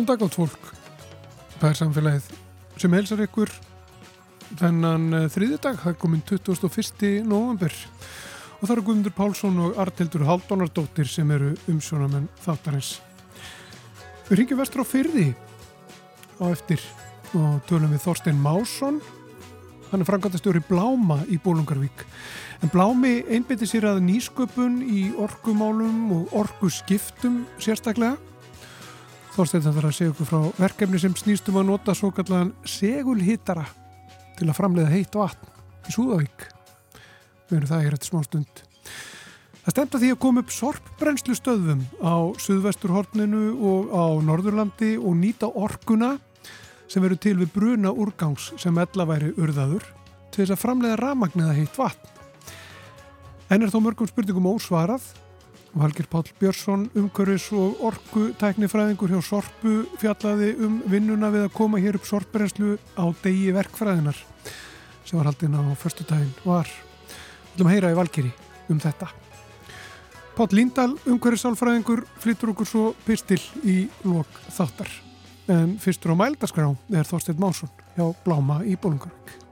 [0.00, 0.68] Góðan dag átt fólk.
[1.60, 2.28] Það er samfélagið
[2.80, 3.50] sem helsar ykkur
[4.56, 7.02] þennan eh, þriðidag, það er komin 21.
[7.28, 12.94] november og það eru Guðmundur Pálsson og Artildur Haldónardóttir sem eru umsjónamenn þáttarins.
[14.30, 15.26] Við ringjum vestur á fyrði
[16.40, 16.86] á eftir
[17.36, 19.02] og tölum við Þorstein Másson
[19.90, 22.06] hann er frangatastjóri Bláma í Bólungarvík
[22.64, 28.16] en Blámi einbytti sér að nýsköpun í orkumálum og orkuskiptum sérstaklega
[29.30, 33.62] Þorstein þarf að segja okkur frá verkefni sem snýstum að nota svo kallan segulhittara
[34.38, 36.48] til að framleiða heitt vatn í Súðavík.
[37.50, 38.62] Við erum það hér eftir smá stund.
[39.60, 45.50] Það stemta því að koma upp sorpbrennslu stöðum á Suðvesturhorninu og á Norðurlandi og nýta
[45.52, 46.16] orkuna
[46.90, 49.86] sem veru til við bruna úrgangs sem ella væri urðaður
[50.34, 52.16] til þess að framleiða ramagniða heitt vatn.
[53.50, 55.06] En er þó mörgum spurningum ósvarað
[55.70, 61.78] Valgir Pál Björnsson, umkörðis og orku tæknifræðingur hjá Sorpu fjallaði um vinnuna við að koma
[61.78, 64.18] hér upp sorpbrenslu á degi verkfræðinar
[65.04, 66.66] sem var haldinn á förstu daginn var.
[66.66, 68.32] Við viljum heyra í Valgiri
[68.70, 69.10] um þetta.
[70.34, 74.90] Pál Líndal, umkörðisálfræðingur, flyttur okkur svo pistil í lok þáttar.
[75.50, 79.49] En fyrstur á mældarskrá er Þorstein Másson hjá Bláma í Bólungarvík.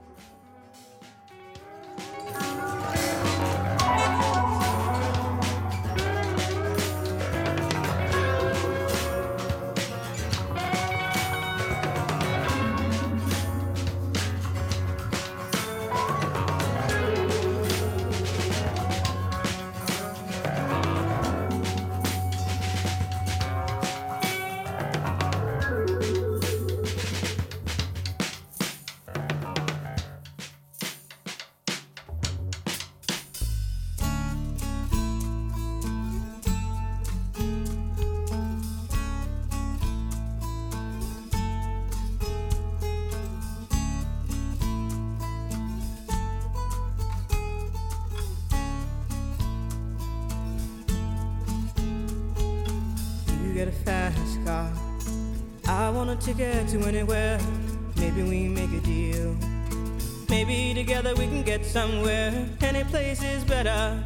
[61.69, 62.33] Somewhere.
[62.61, 64.03] Any place is better.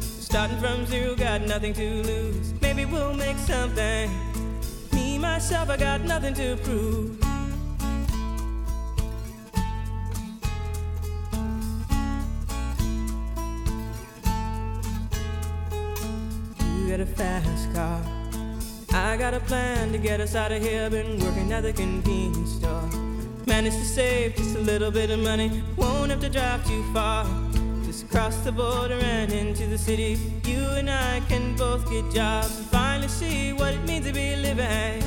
[0.00, 2.52] Starting from zero, got nothing to lose.
[2.60, 4.10] Maybe we'll make something.
[4.92, 7.16] Me, myself, I got nothing to prove.
[16.60, 18.02] You got a fast car.
[18.92, 20.90] I got a plan to get us out of here.
[20.90, 22.90] Been working at the convenience store.
[23.46, 25.62] Managed to save just a little bit of money.
[25.76, 26.82] Won't have to drive too
[28.46, 30.16] the border and into the city.
[30.44, 34.36] You and I can both get jobs and finally see what it means to be
[34.36, 35.02] living.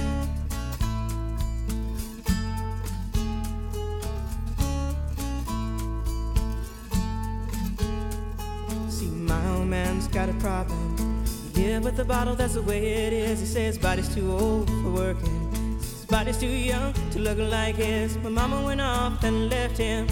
[8.89, 11.23] See, my old man's got a problem.
[11.53, 13.39] Yeah, but the bottle, that's the way it is.
[13.39, 15.77] He says body's too old for working.
[15.77, 18.17] His body's too young to look like his.
[18.17, 20.07] My mama went off and left him.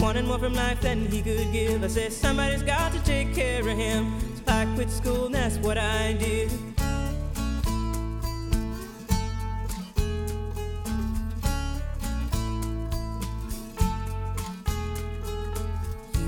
[0.00, 1.84] Wanted more from life than he could give.
[1.84, 4.18] I said, somebody's got to take care of him.
[4.34, 6.50] So I quit school, and that's what I did.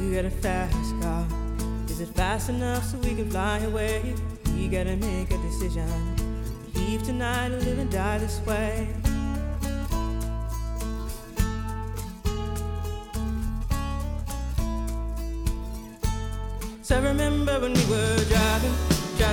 [0.00, 1.26] You got a fast car.
[1.88, 4.14] Is it fast enough so we can fly away?
[4.54, 5.88] We gotta make a decision.
[6.74, 8.88] Leave tonight or live and die this way.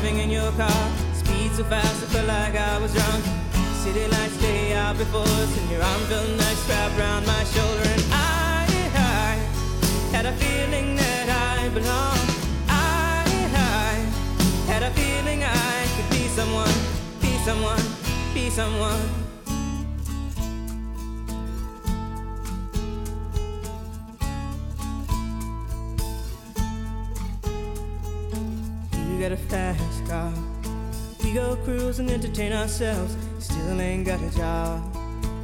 [0.10, 0.92] Driving in your car.
[1.14, 3.24] Speed so fast, I felt like I was drunk.
[3.84, 7.84] City lights lay out before us, and your arm felt nice wrapped around my shoulder.
[7.84, 12.30] And I, I had a feeling that I belonged
[12.68, 13.24] I
[14.68, 16.78] had a feeling I could be someone,
[17.22, 17.84] be someone,
[18.34, 19.19] be someone.
[29.30, 30.34] Got a fast car.
[31.24, 33.16] We go cruise and entertain ourselves.
[33.38, 34.82] Still ain't got a job.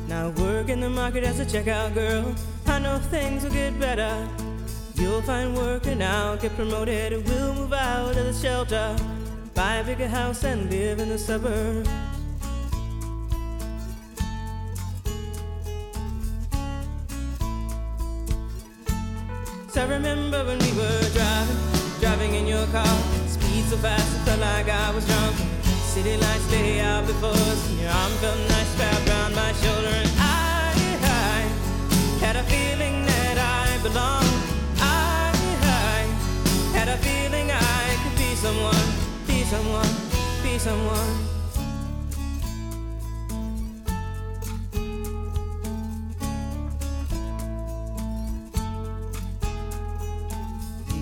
[0.07, 2.33] Now work in the market as a checkout girl.
[2.65, 4.27] I know things will get better.
[4.95, 8.95] You'll find work and I'll get promoted and we'll move out of the shelter
[9.53, 11.87] buy a bigger house and live in the suburbs.
[19.77, 23.14] I remember when we were driving, driving in your car
[23.75, 25.35] so fast it felt like I was drunk.
[25.93, 29.93] City lights lay out before us, and your arm felt nice wrapped around my shoulder.
[30.01, 31.37] And I, I
[32.23, 34.35] had a feeling that I belonged.
[34.79, 35.31] I,
[35.61, 35.97] I
[36.77, 38.87] had a feeling I could be someone,
[39.27, 39.93] be someone,
[40.43, 41.13] be someone.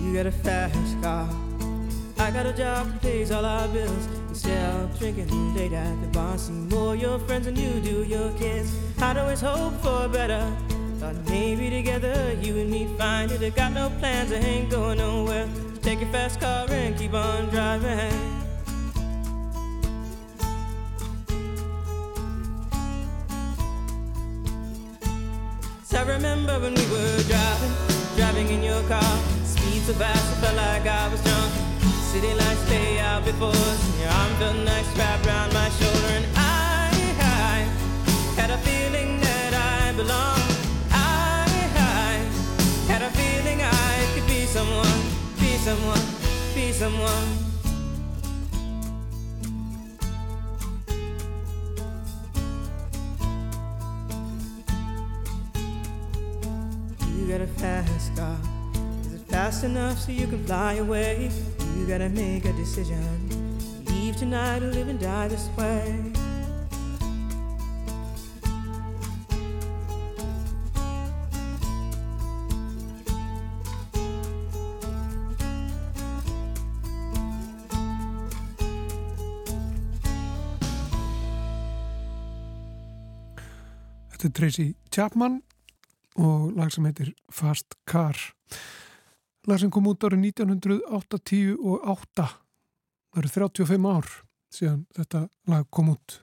[0.01, 1.42] You got a fast car
[2.33, 4.07] Got a job that pays all our bills.
[4.29, 8.31] Instead of drinking late at the bar, see more your friends than you do your
[8.39, 8.75] kids.
[8.99, 10.51] I'd always hope for better.
[10.97, 13.43] Thought maybe together you and me find it.
[13.43, 15.47] I got no plans, I ain't going nowhere.
[15.75, 18.11] So take your fast car and keep on driving.
[25.83, 27.73] So I remember when we were driving,
[28.15, 29.19] driving in your car.
[29.45, 31.32] Speed so fast, I felt like I was drunk.
[33.25, 33.55] Before
[34.01, 36.07] your arm felt nice wrapped around my shoulder.
[36.07, 37.69] And I, I
[38.35, 40.43] had a feeling that I belonged.
[40.91, 45.01] I, I had a feeling I could be someone,
[45.39, 46.01] be someone,
[46.53, 47.27] be someone.
[57.17, 58.37] You got a fast car.
[59.05, 61.31] Is it fast enough so you can fly away?
[61.77, 63.29] You gotta make a decision.
[63.85, 66.13] Leave tonight or live and die this way.
[84.23, 85.41] Þetta er Tracy Chapman
[86.15, 88.15] og lag sem heitir Fast Car.
[89.43, 92.27] Lag sem kom út árið 1980 og 8.
[93.11, 94.11] Það eru 35 ár
[94.53, 96.19] síðan þetta lag kom út.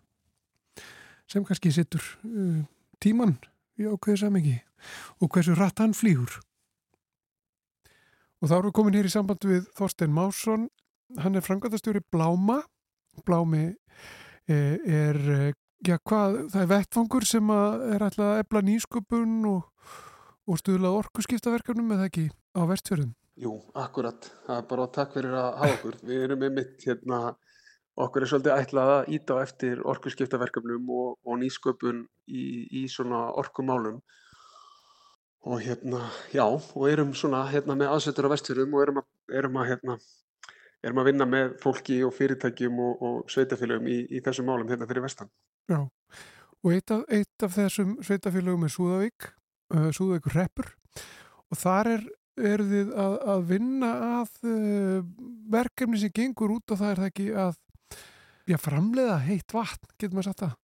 [1.29, 2.63] Sem kannski sittur uh,
[3.03, 3.37] tíman
[3.77, 4.57] í ákveðu samengi
[5.21, 6.41] og hversu rætt hann flýgur.
[8.41, 10.71] Og þá við komin hér í samband við Þorstein Másson.
[11.21, 12.63] Hann er frangatastjóri Bláma.
[13.27, 13.67] Blámi
[14.49, 19.95] eh, er eh, Já, hvað, það er vettfangur sem er alltaf að ebla nýsköpun og,
[20.45, 23.14] og stuðla orkuskiptaverkanum eða ekki á vestfjörðum?
[23.41, 24.26] Jú, akkurat.
[24.47, 25.99] Það er bara takk fyrir að hafa okkur.
[26.05, 27.20] Við erum með mitt hérna,
[28.00, 32.44] okkur er svolítið ætlað að íta á eftir orkuskiptaverkanum og, og nýsköpun í,
[32.82, 34.00] í svona orkumálum.
[35.49, 36.02] Og hérna,
[36.35, 39.06] já, og erum svona hérna með aðsettur á vestfjörðum og erum að,
[39.41, 39.97] erum að hérna,
[40.85, 44.88] erum að vinna með fólki og fyrirtækjum og, og sveitafélögum í, í þessum málum hérna
[44.91, 45.32] fyrir vestan.
[45.70, 45.81] Já,
[46.61, 49.30] og eitt af, eitt af þessum sveitafélögum er Súðavík,
[49.73, 50.75] uh, Súðavíkur reppur
[51.50, 52.04] og þar er,
[52.47, 55.00] er þið að, að vinna að uh,
[55.52, 57.56] verkefni sem gengur út og það er það ekki að
[58.50, 60.54] já, framleiða heitt vatn, getur maður sagt það?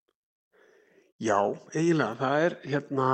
[1.26, 1.38] Já,
[1.73, 3.11] eiginlega, það er hérna,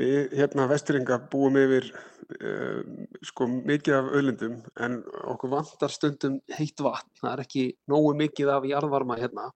[0.00, 2.80] við hérna vesturinga búum yfir uh,
[3.28, 5.00] sko mikið af öllundum en
[5.34, 9.50] okkur vantar stundum heitt vatn, það er ekki nógu mikið af jarðvarma hérna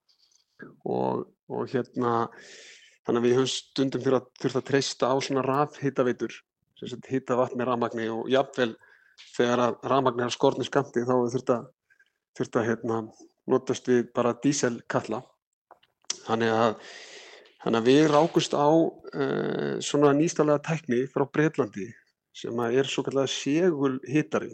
[0.85, 2.29] og, og hérna
[3.07, 6.35] þannig að við höfum stundum þurft að, að treysta á svona rafhitaveitur
[7.09, 8.75] hita vatn með rafmagni og jafnvel
[9.35, 11.69] þegar að rafmagni er skortni skamti þá þurft að,
[12.39, 13.01] þurft að hérna,
[13.49, 15.23] notast við bara díselkalla
[16.27, 16.75] þannig að,
[17.65, 21.89] þannig að við rákust á uh, svona nýstalega tækni frá Breitlandi
[22.37, 24.53] sem er svo kallega segul hitari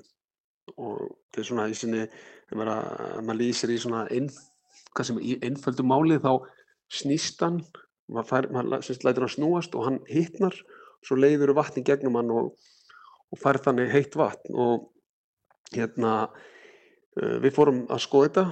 [0.79, 4.31] og þetta er svona í sinni ef maður lýsir í svona inn
[5.03, 6.39] sem í einföldu máli þá
[6.95, 7.59] snýst hann,
[8.07, 10.55] maður, fær, maður lætur hann snúast og hann hittnar
[11.05, 12.53] svo leiður vatni gegnum hann og,
[13.31, 14.55] og fær þannig heitt vatn.
[14.55, 14.91] Og
[15.75, 18.47] hérna uh, við fórum að skoða þetta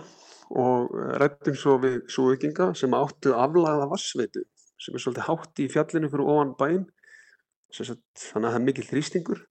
[0.63, 4.43] og rættum svo við súvikinga sem áttu aflagða vassveitu
[4.83, 6.53] sem er svolítið hátt í fjallinu fyrir ofan
[7.73, 9.43] sagt, þannig að það er mikil þrýstingur.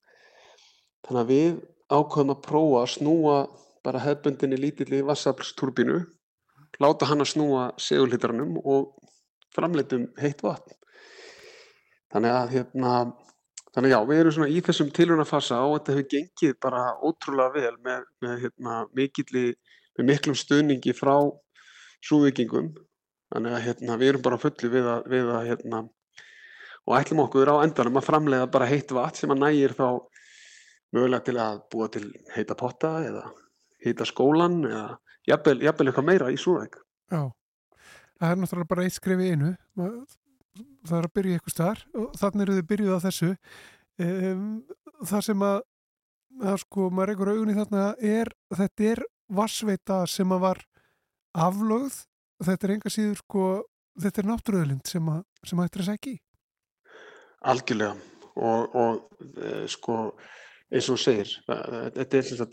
[1.08, 1.54] Þannig að við
[1.92, 3.38] ákvæðum að prófa að snúa
[3.86, 5.98] bara hefbundinni lítilli vassaflsturbínu
[6.84, 8.94] láta hann að snúa segulhitranum og
[9.56, 10.76] framleitum heitt vatn.
[12.12, 12.94] Þannig að hérna,
[13.72, 17.76] þannig já, við erum svona í þessum tilhörnafasa og þetta hefur gengið bara ótrúlega vel
[17.86, 19.46] með, með, hérna, mikilli,
[19.98, 21.16] með miklum stöningi frá
[22.04, 22.74] súvikingum.
[23.32, 25.84] Þannig að hérna, við erum bara fulli við að, við að hérna,
[26.88, 29.88] og ætlum okkur á endanum að framleiða bara heitt vatn sem að nægir þá
[30.92, 33.30] mögulega til að búa til heita potta eða
[33.86, 34.88] heita skólan eða
[35.30, 36.76] jafnvel, eitthvað meira í Súðæk.
[37.14, 37.22] Já,
[38.20, 39.54] það er náttúrulega bara eitt skrif í einu,
[40.88, 43.32] það er að byrja eitthvað starf og þannig eru þið byrjuð á þessu.
[44.02, 44.46] Um,
[45.08, 45.58] það sem að,
[46.42, 49.04] að sko, maður reykur augunni þarna er, þetta er
[49.42, 50.64] vassveita sem að var
[51.48, 52.02] aflögð,
[52.44, 53.48] þetta er enga síður sko,
[54.02, 56.22] þetta er náttúruðlind sem að, sem að þetta er að segja í.
[57.52, 57.96] Algjörlega
[58.42, 59.98] og, og e, sko
[60.72, 62.46] eins og segir, þetta er,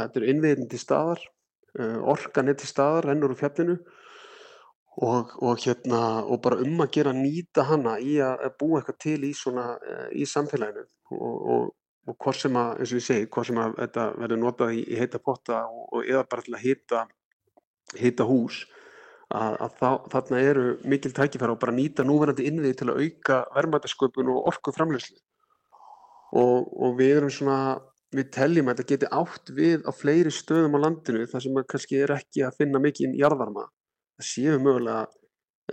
[0.00, 1.20] er innviðin til staðar
[1.78, 3.76] uh, orkan er til staðar, rennur úr fjallinu
[5.06, 9.20] og, og hérna og bara um að gera nýta hana í að, búa eitthvað til
[9.24, 10.84] í svona uh, í samfélaginu.
[11.16, 11.70] Og, og,
[12.10, 14.98] hvort sem að, eins og ég segi, hvort sem að þetta verður notað í, í
[14.98, 17.06] heita potta og, eða bara til að hita
[17.98, 18.64] hita hús
[19.30, 23.40] að, að þá, þarna eru mikil tækifæra og bara nýta núverandi innviði til að auka
[23.56, 25.18] verðmætasköpun og orku framleyslu
[26.38, 27.58] og, og við erum svona
[28.14, 32.00] við teljum að þetta geti átt við á fleiri stöðum á landinu þar sem kannski
[32.02, 33.66] er ekki að finna mikið jarðvarma.
[33.66, 33.79] það
[34.24, 35.06] séu mögulega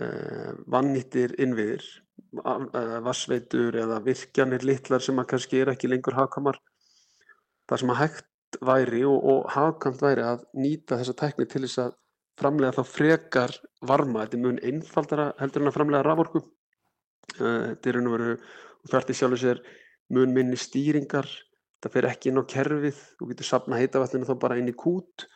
[0.00, 1.86] eh, vannýttir innviðir
[3.04, 6.58] vassveitur eða virkjanir litlar sem að kannski er ekki lengur hagkamar
[7.68, 11.82] það sem að hægt væri og, og hagkamt væri að nýta þessa tekni til þess
[11.84, 11.96] að
[12.38, 13.54] framlega þá frekar
[13.86, 14.24] varma.
[14.24, 16.42] Þetta er mun einfaldara heldur en að framlega raforku.
[17.36, 19.62] Uh, þetta er raun og þarf til sjálfur sér
[20.14, 21.28] mun minni stýringar.
[21.78, 23.00] Þetta fer ekki inn á kerfið.
[23.18, 25.26] Þú getur sapna heitavatninu þá bara inn í kút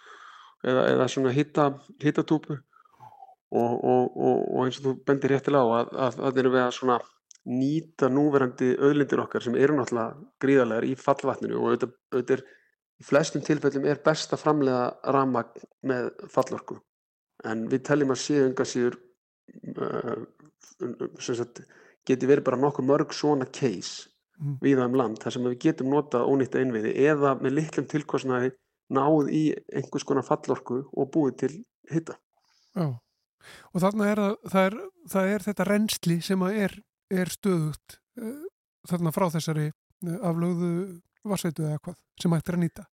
[0.65, 2.57] eða, eða svona hita, hitatúpu.
[2.57, 2.72] og,
[3.53, 6.75] og, og, og eins og þú bendir réttilega á að, að það eru við að
[6.79, 6.99] svona
[7.53, 12.45] nýta núverandi auðlindir okkar sem eru náttúrulega gríðarlegar í fallvatninu og auðvitað, auðvitað er,
[13.03, 16.79] í flestum tilfellum er best að framlega ramagn með fallorku
[17.51, 19.01] en við teljum að séu enga síður
[19.75, 20.23] uh,
[21.19, 21.65] sagt,
[22.07, 24.57] geti verið bara nokkuð mörg svona case Mm.
[24.63, 28.51] viða um land þar sem við getum notað ónýtta innviði eða með litlum tilkostnaði
[28.93, 31.53] náð í einhvers konar fallorku og búið til
[31.93, 32.17] hitta.
[32.75, 32.89] Já,
[33.73, 34.77] og þarna er, að, það er,
[35.15, 36.77] það er þetta reynsli sem er,
[37.13, 38.45] er stöðugt uh,
[38.91, 40.73] þarna frá þessari uh, aflögðu
[41.29, 42.87] varsveitu eða hvað sem hægt er að nýta.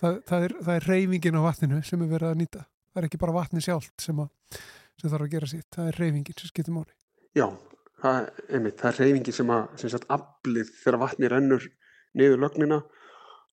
[0.00, 2.62] Það, það, er, er reyfingin á vatninu sem er verið að nýta.
[2.90, 4.60] Það er ekki bara vatni sjálft sem, að,
[5.00, 5.66] sem þarf að gera sitt.
[5.76, 6.94] Það er reyfingin sem skiptir máli.
[7.36, 7.46] Já,
[8.00, 11.68] það, einmitt, það er reyfingin sem að aflið þegar vatni rennur
[12.18, 12.80] niður lögnina.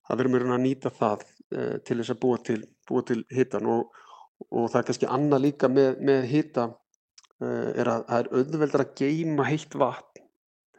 [0.08, 2.60] Það verður mér að nýta það uh, til þess að búa til,
[3.10, 4.00] til hittan og,
[4.48, 8.84] og það er kannski annað líka með, með hitta uh, er að það er auðveldar
[8.84, 10.26] að geima heitt vatn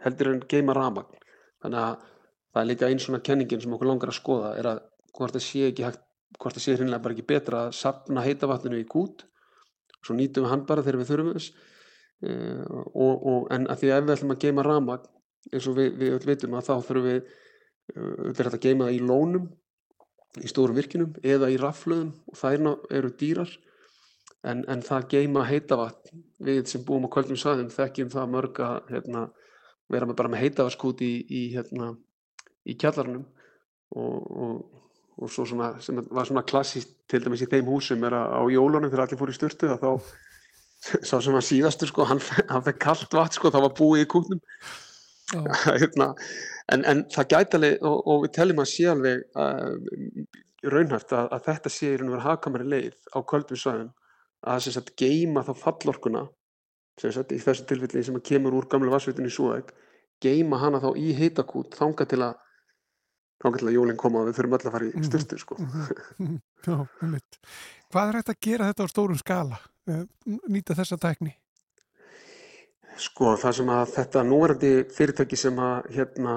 [0.04, 1.18] heldur en geima ramagn.
[1.64, 2.06] Þannig að
[2.54, 4.84] það er líka einn svona kenningin sem okkur langar að skoða er að
[5.16, 6.06] hvort það sé ekki hægt,
[6.40, 9.26] hvort það sé hreinlega bara ekki betra að sapna heita vatninu í kút
[10.00, 11.50] svo nýtum við hann bara þegar við þurfum þess
[12.24, 12.64] uh,
[12.94, 15.10] og, og, en að því að ef við ætlum að geima ramagn
[15.50, 17.20] eins og við, við öll vitum að þá þurfum við
[18.00, 19.50] öll er þetta að geima það í lónum
[20.38, 23.52] í stórum virkinum eða í raflöðum og þær ná- eru dýrar.
[24.48, 28.62] En, en það geima heita vatn við sem búum á kvöldum svæðum þekkjum það mörg
[28.64, 29.24] að hérna,
[29.92, 31.90] vera með bara með heitavatskút í, í, hérna,
[32.64, 33.26] í kjallarnum
[34.00, 34.80] og, og,
[35.20, 38.42] og svo svona, sem var svona klassíst til dæmis í þeim húsum er að á
[38.54, 39.92] jólunum þegar allir fóru í styrtu að þá
[41.10, 44.10] sá sem var síðastur sko, hann, hann fekk kalt vatn sko, það var búið í
[44.14, 44.40] kúknum
[45.82, 46.14] hérna,
[46.74, 49.76] en, en það gæti alveg og, og við teljum að sé alveg uh,
[50.74, 53.92] raunhæft að, að þetta sé í raun og vera hagkamari leið á köldum svæðum
[54.50, 56.26] að sem sagt geima þá fallorkuna
[57.00, 59.74] sem sagt í þessu tilfelli sem að kemur úr gamla vassveitinni í Súðæk
[60.24, 62.38] geima hana þá í hitakút þanga til að
[63.40, 65.06] þanga til að jólinn koma og við þurfum öll að fara í Mhm.
[65.08, 65.56] styrtu sko.
[66.68, 67.38] já, einmitt.
[67.90, 69.60] Hvað er hægt að gera þetta á stórum skala?
[69.88, 70.02] Uh,
[70.52, 71.32] nýta þessa tækni?
[72.98, 76.36] Sko það sem að þetta núverandi fyrirtæki sem að hérna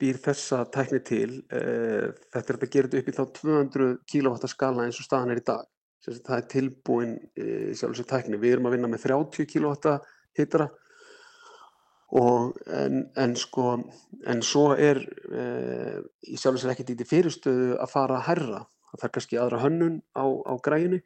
[0.00, 4.50] býr þessa tækni til uh, þetta er að gera þetta upp í þá 200 kW
[4.50, 5.68] skala eins og staðan er í dag.
[6.04, 9.98] Sagt, það er tilbúin uh, sjálfur sér tækni, við erum að vinna með 30 kW
[10.34, 10.70] hittara
[12.14, 13.72] og en, en sko
[14.30, 15.00] en svo er
[15.30, 18.60] uh, í sjálfur sér ekkert í því fyrirstöðu að fara að herra,
[18.94, 21.00] það er kannski aðra hönnun á, á græjunni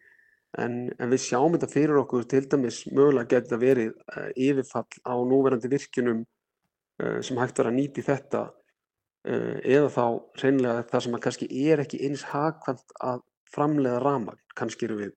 [0.57, 5.03] en, en við sjáum þetta fyrir okkur til dæmis mögulega geti það verið uh, yfirfall
[5.05, 10.05] á núverandi virkjunum uh, sem hægt er að nýti þetta uh, eða þá
[10.41, 15.15] hreinlega það sem kannski er ekki eins hagkvæmt að framleiða ramagn, kannski eru við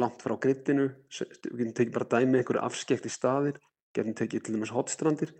[0.00, 3.60] langt frá grittinu, við getum tekið bara dæmi einhverju afskekti staðir,
[3.94, 5.34] getum tekið til dæmis hotstrandir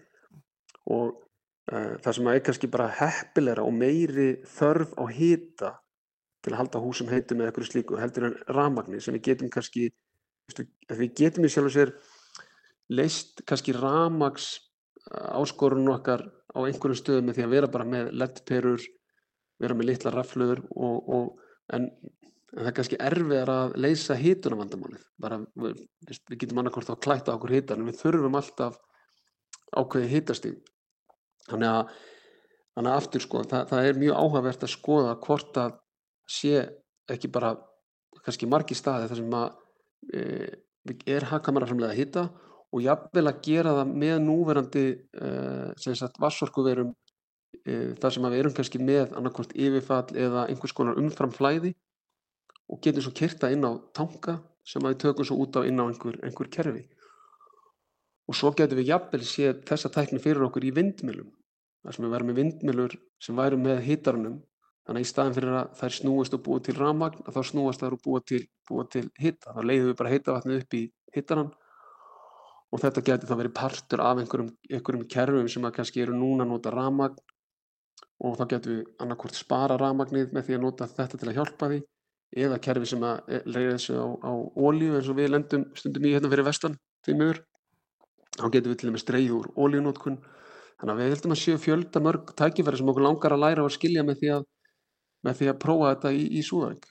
[0.92, 1.16] og
[1.64, 5.70] það sem er kannski bara heppilegra og meiri þörf á hita
[6.44, 9.88] til að halda húsum heitum eða eitthvað slíku heldur en rafmagni sem við getum kannski
[10.92, 11.94] við getum í sjálf og sér
[12.92, 14.50] leist kannski rafmags
[15.10, 18.84] áskorun okkar á einhverjum stöðum með því að vera bara með leddperur
[19.62, 21.30] vera með litla raflöður en,
[21.72, 21.88] en
[22.54, 25.84] það er kannski erfiðar að leysa hitunavandamálið bara við,
[26.30, 28.78] við getum annarkvort á að klæta okkur hitan en við þurfum alltaf
[29.74, 30.58] ákveðið hitastig.
[31.48, 31.94] Þannig að
[32.74, 35.74] þannig að aftur sko það, það er mjög áhugavert að skoða hvort að
[36.30, 36.64] sé
[37.10, 37.54] ekki bara
[38.24, 39.48] kannski margi staði þar sem að
[40.14, 40.22] e,
[41.16, 42.24] er hagkamara framlega að hita
[42.74, 45.32] og jafnvel að gera það með núverandi e,
[46.20, 46.92] vassorkuverum
[47.62, 51.74] e, þar sem að við erum kannski með annarkvort yfirfall eða einhvers konar umframflæði
[52.72, 55.80] og getum svo kyrta inn á tanka sem að við tökum svo út á inn
[55.80, 56.86] á einhver, einhver kerfi.
[58.24, 61.28] Og svo getum við jafnvel séð þessa tækni fyrir okkur í vindmjölum
[61.84, 64.38] þar sem við værum með vindmjölur sem værum með hitarunum
[64.84, 67.96] þannig að í staðin fyrir að þær snúast og búa til ramagn þá snúast þær
[67.96, 69.54] og búa til, búa til hita.
[69.54, 70.82] Þá leiðum við bara hitavatnið upp í
[71.14, 71.52] hitaran
[72.74, 76.44] og þetta getur þá verið partur af einhverjum, einhverjum kerfum sem að kannski eru núna
[76.44, 77.16] að nota ramagn
[78.24, 81.70] og þá getum við annarkvort spara ramagnið með því að nota þetta til að hjálpa
[81.70, 81.80] því
[82.44, 86.14] eða kerfi sem að leiða þessu á, á ólíu eins og við lendum stundum í
[86.14, 87.42] hérna fyrir vestan því miður.
[88.34, 90.18] Þá getum við til dæmis dreigð úr ólíunótkun
[90.80, 93.74] þannig að við heldum að séu fjölda mörg tækifæri sem okkur langar að læra og
[93.74, 94.46] skilja með því að,
[95.24, 96.90] með því að prófa þetta í, í Súðavík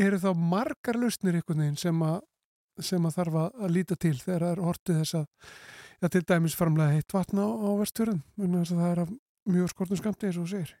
[0.00, 2.20] Eru þá margar lausnir einhvern veginn sem að,
[2.80, 5.26] sem að þarf að líta til þegar það er hortið þess að
[6.00, 8.22] ja, til dæmis framlega heitt vatna á, á vestfjörðum
[8.70, 9.10] það er af
[9.50, 10.72] mjög skortum skamti eins og segir?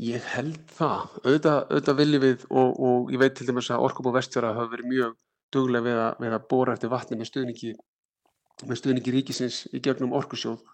[0.00, 4.12] Ég held það, auðvitað, auðvitað viljum við og, og ég veit til dæmis að Orkubó
[4.14, 5.18] Vestfjara hafa verið mjög
[5.52, 7.72] duglega við að, við að bóra eftir vatni með stuðningi,
[8.64, 10.64] með stuðningi ríkisins í gegnum Orkusjóð.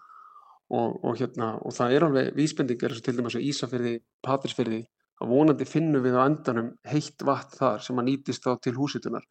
[0.73, 4.79] Og, og, hérna, og það er alveg vísbendingar og til dæmis á Ísafyrði, Patrísfyrði
[5.21, 9.25] að vonandi finnum við á endanum heitt vatn þar sem að nýtist þá til húsitunar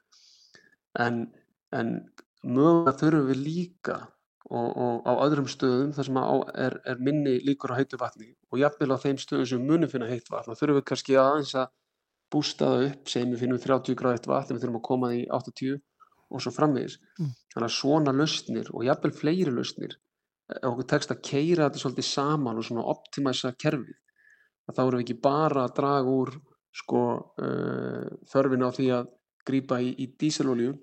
[1.01, 1.25] en,
[1.75, 1.95] en
[2.43, 3.99] mögulega þurfum við líka
[4.53, 8.61] og, og á öðrum stöðum þar sem er, er minni líkur á heitu vatni og
[8.61, 11.71] jafnvel á þeim stöðum sem munum finna heitt vatn þá þurfum við kannski aðeins að
[12.33, 15.25] bústa það upp, segjum við finnum 30 gráð eitt vatn við þurfum að koma því
[15.39, 15.81] 80
[16.33, 16.97] og svo framvegis.
[17.21, 17.33] Mm.
[17.53, 19.99] þannig að svona lausnir og jafnvel fleiri lausnir
[20.53, 23.99] ef okkur tekst að keira þetta svolítið saman og svona optimæsa kerfið
[24.71, 26.33] þá erum við ekki bara að draga úr
[26.73, 27.03] sko
[27.43, 29.11] uh, þörfin á því að
[29.49, 30.77] grýpa í, í díselolju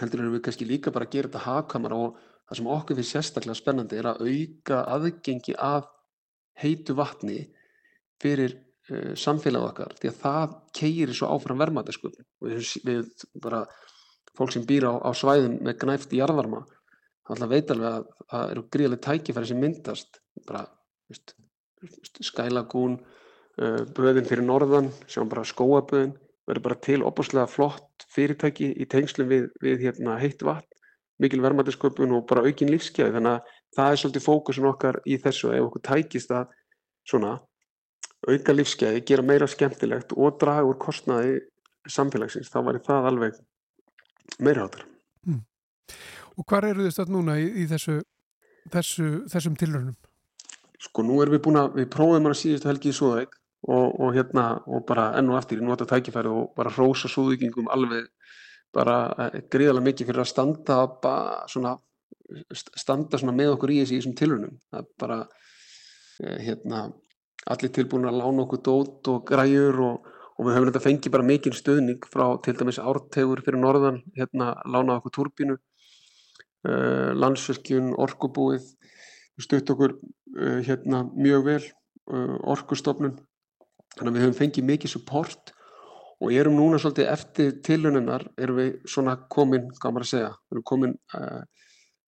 [0.00, 3.14] heldur erum við kannski líka bara að gera þetta hagkamara og það sem okkur finnst
[3.16, 5.88] sérstaklega spennandi er að auka aðgengi af
[6.60, 7.38] heitu vatni
[8.20, 13.06] fyrir uh, samfélag okkar því að það keirir svo áfram vermaðasköpun og við,
[13.40, 13.64] bara
[14.36, 16.64] fólk sem býr á, á svæðin með gnæft í jarðvarma
[17.30, 20.64] þá veit alveg að það eru gríðileg tækifæri sem myndast bara
[21.10, 21.36] veist,
[22.20, 22.98] skælagún
[23.60, 26.16] uh, böðin fyrir norðan sem bara skóaböðin
[26.48, 30.66] verður bara til opaslega flott fyrirtæki í tengslum við, við hérna, heitt vatn
[31.20, 35.52] mikil verðmættisköpun og bara aukin lífsgæði þannig að það er svolítið fókusun okkar í þessu
[35.52, 36.54] ef okkur tækist að
[37.08, 37.34] svona
[38.28, 41.38] auka lífsgæði, gera meira skemmtilegt og draga úr kostnaði
[41.88, 43.38] samfélagsins, þá væri það alveg
[44.40, 44.86] meira áttar
[45.26, 45.42] mm.
[46.36, 48.00] Og hvað eru þið stætt núna í, í þessu,
[48.72, 49.96] þessu, þessum tilrönum?
[50.80, 53.34] Sko nú erum við búin að, við prófum að síðustu helgi í Súðavík
[53.68, 57.68] og, og hérna og bara enn og eftir í nota tækifæri og bara rósa Súðvíkingum
[57.72, 58.08] alveg
[58.74, 61.76] bara eh, gríðarlega mikið fyrir að standa bara svona
[62.54, 65.18] standa svona með okkur í þessi í þessum tilrunum það er bara
[66.22, 66.82] eh, hérna,
[67.50, 71.28] allir tilbúin að lána okkur dót og græjur og, og við höfum þetta fengið bara
[71.30, 78.70] mikil stöðning frá til dæmis ártegur fyrir norðan hérna lána okkur turbínu uh, landsverkjun, orkubúið
[79.40, 83.16] stutt okkur uh, hérna mjög vel uh, orkustofnun.
[83.96, 85.54] Þannig að við höfum fengið mikið support
[86.20, 90.56] og erum núna svolítið eftir tilunennar erum við svona komin, hvað maður að segja við
[90.56, 91.40] erum komin uh,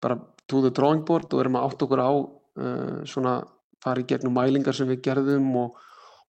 [0.02, 0.18] bara
[0.50, 3.38] to the drawing board og erum að átt okkur á uh, svona
[3.82, 5.78] fara í gegnum mælingar sem við gerðum og,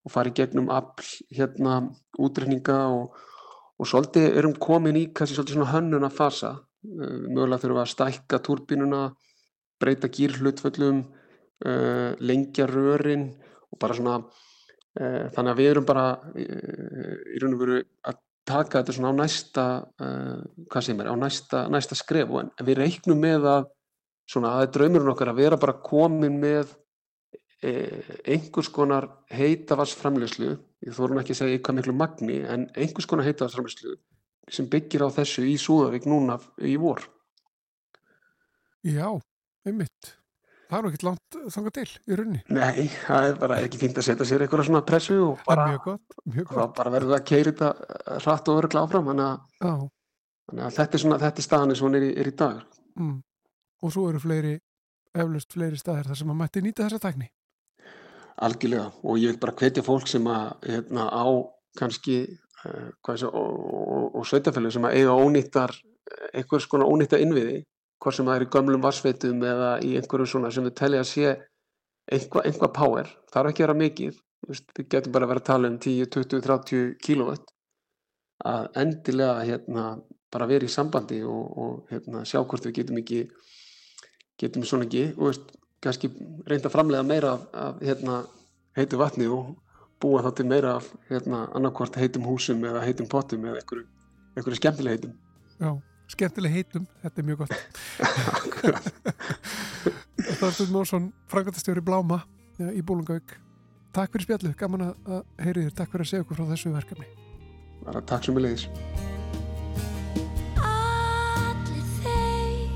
[0.03, 0.93] og fara í gegnum all
[1.33, 1.81] hérna
[2.21, 3.17] útrekninga og,
[3.77, 7.93] og svolítið erum komin í kannski svolítið svona hönnuna fasa uh, mögulega þurfum við að
[7.97, 9.03] stækka turbínuna
[9.81, 11.03] breyta gýrhlutföllum
[12.19, 13.29] lengja rörin
[13.71, 14.17] og bara svona
[14.93, 16.05] Eh, þannig að við erum bara
[16.37, 19.63] eh, í raun og veru að taka þetta svona á næsta,
[20.03, 22.33] uh, hvað sem er, á næsta, næsta skref.
[22.41, 23.69] En við reiknum með að
[24.27, 26.73] svona að draumurinn okkar að vera bara komin með
[27.63, 28.03] eh,
[28.35, 30.51] einhvers konar heitavarsframlegslu,
[30.83, 33.95] ég þórum ekki að segja eitthvað miklu magni, en einhvers konar heitavarsframlegslu
[34.51, 36.99] sem byggir á þessu í Súðavík núna í vor.
[38.83, 39.07] Já,
[39.67, 40.13] einmitt.
[40.73, 42.39] Það er ekki langt þangað til í runni.
[42.55, 45.83] Nei, það er bara ekki fínt að setja sér eitthvað svona pressu og bara, mjög
[45.85, 46.71] gott, mjög gott.
[46.79, 49.09] bara verður að keira þetta hratt og örgla áfram.
[49.11, 49.83] Þannig að,
[50.47, 52.63] þannig að þetta er, svona, þetta er staðan eins og hún er, er í dag.
[52.97, 53.17] Mm.
[53.83, 54.53] Og svo eru fleiri,
[55.13, 57.29] eflust fleiri staðir þar sem að mætti nýta þessa tækni.
[58.47, 61.25] Algjörlega og ég vil bara hvetja fólk sem að hérna, á
[61.77, 62.17] kannski
[62.65, 65.75] uh, og, og, og sveitafælu sem að eiga ónýttar,
[66.33, 67.61] einhvers konar ónýttar innviði
[68.03, 71.09] hvort sem það er í gömlum vassveitum eða í einhverju svona sem við telja að
[71.09, 71.33] sé
[72.11, 74.21] einhvað einhva power, það er ekki að vera mikið.
[74.43, 77.53] Við getum bara að vera að tala um 10, 20, 30 kílóvatt
[78.43, 79.85] að endilega hérna,
[80.33, 83.21] bara vera í sambandi og, og hérna, sjá hvort við getum ekki
[84.41, 85.39] getum svona ekki og
[85.83, 86.09] kannski
[86.49, 88.23] reynda að framlega meira af, af hérna,
[88.75, 89.53] heitu vatni og
[90.03, 93.87] búa þá til meira af hérna, annarkvort heitum húsum eða heitum pottum eða einhverju,
[94.35, 95.15] einhverju skemmtileg heitum.
[95.61, 95.71] Já,
[96.11, 97.53] skemmtileg heitum, þetta er mjög gott.
[100.39, 102.19] Þorfinn Mórsson, frangatastjóri Bláma
[102.59, 103.29] ja, í Bólungavík
[103.93, 105.73] Takk fyrir spjallu, gaman að heyri þér.
[105.77, 107.05] Takk fyrir að segja okkur frá þessu verkefni.
[107.83, 108.65] Bara takk sem er leiðis
[110.65, 112.71] Allir þeir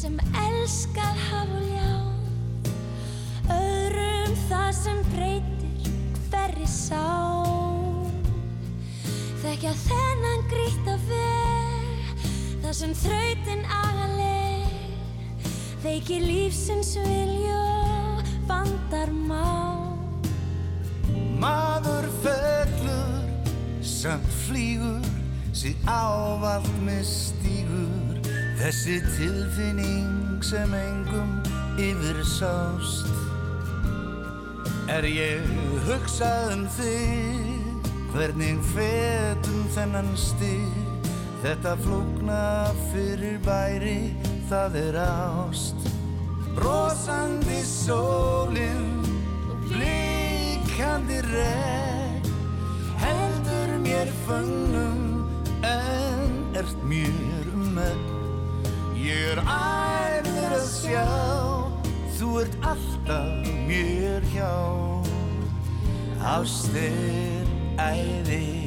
[0.00, 1.92] sem elskað hafa og ljá
[3.58, 5.92] öðrum það sem breytir
[6.32, 7.04] hverri sá
[9.44, 11.31] Þekkja þennan grýtt af veg
[12.72, 14.68] það sem þrautin agaleg
[15.82, 17.64] þeikir lífsins vilja
[18.48, 19.76] vandar má.
[21.42, 23.26] Maður fellur
[23.84, 25.04] samt flýgur
[25.52, 28.30] sig ávalt með stígur
[28.62, 31.34] þessi tilfinning sem engum
[31.76, 33.12] yfir sást.
[34.88, 35.44] Er ég
[35.90, 37.92] hugsað um þig?
[38.16, 40.91] Hvernig fetum þennan stig
[41.42, 44.12] þetta flókna fyrir bæri
[44.46, 45.88] það er ást.
[46.54, 49.02] Brosandi sólinn
[49.50, 52.30] og blíkandi regn
[53.02, 55.26] heldur mér fögnum
[55.66, 56.30] en
[56.62, 58.06] ert mér um megn
[59.02, 61.06] ég er ærður að sjá
[62.20, 64.52] þú ert alltaf mér hjá.
[66.22, 67.48] Ást er
[67.82, 68.61] æði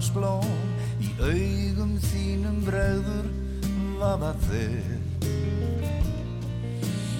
[0.00, 0.44] hönángsblóm
[1.04, 3.26] í augum þínum bregður
[4.00, 4.80] vafa þau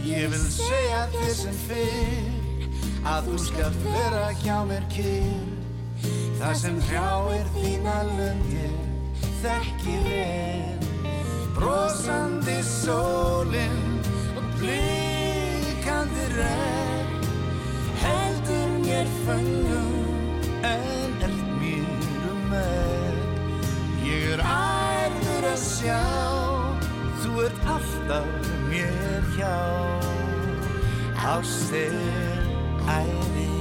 [0.08, 5.44] Ég vil segja þér sem fyrr að þú skalt vera hjá mér kyrr.
[6.40, 8.74] Það sem hrjáir þína lundir
[9.42, 11.14] þekkir vel.
[11.60, 14.02] Brosandi sólinn
[14.40, 17.32] og blíkandi regn
[18.00, 19.99] heldur mér föngum
[25.80, 26.00] sjá
[27.22, 29.56] þú ert alltaf mér hjá.
[31.32, 31.96] Ást er
[32.84, 33.60] æði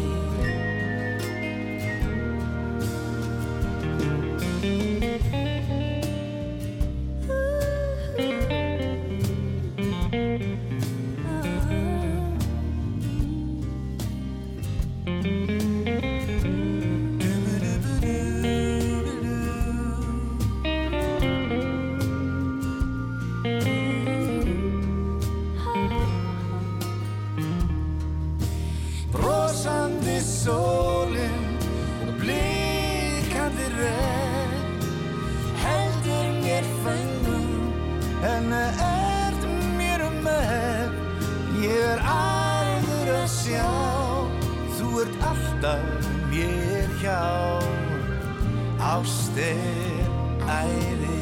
[29.60, 31.58] Brosandi sólinn
[32.08, 34.86] og blíkandi regn
[35.60, 37.50] heldur mér fengum
[38.24, 39.44] en ert
[39.76, 40.96] mér um megn
[41.60, 43.74] ég er æður að sjá
[44.78, 47.20] þú ert alltaf mér hjá.
[48.94, 50.08] Ást er
[50.48, 51.20] æði.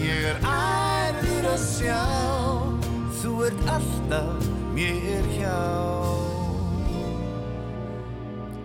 [0.00, 2.00] Ég er æður að sjá
[3.20, 5.60] þú ert alltaf mér hjá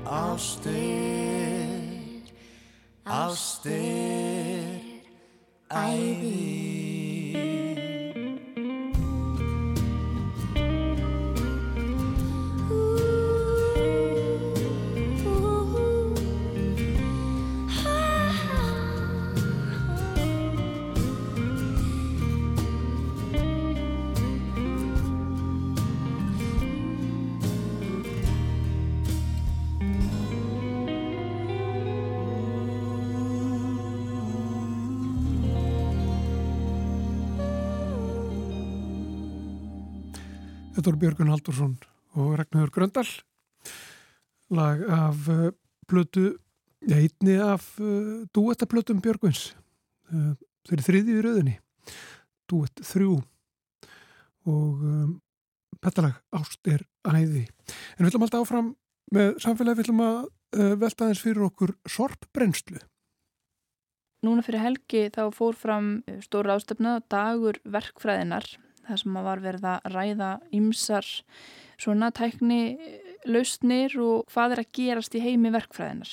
[0.03, 2.21] ást er
[3.03, 4.81] ást er
[5.69, 6.44] æði
[40.85, 41.71] Voru Björgun Haldursson
[42.13, 43.07] og Ragnhjóður Gröndal.
[44.53, 45.47] Lag af uh,
[45.89, 46.35] plötu
[46.85, 49.55] ja, einni af uh, duettaplötum Björguns
[50.13, 50.35] uh,
[50.67, 51.53] þeir eru þriði í rauðinni
[52.51, 53.15] duett þrjú.
[54.45, 55.15] Og um,
[55.81, 58.69] petalag ást er æði en við ætlum alltaf áfram
[59.15, 60.19] með samfélagi við ætlum að
[60.83, 62.77] velta aðeins fyrir okkur sorpbrennslu.
[64.21, 65.89] Núna fyrir helgi þá fór fram
[66.21, 68.53] stóra ástöfna dagur verkfræðinar
[68.87, 71.11] þar sem að var verið að ræða ymsar
[71.81, 72.61] svona tækni
[73.25, 76.11] lausnir og hvað er að gerast í heimi verkfræðinar.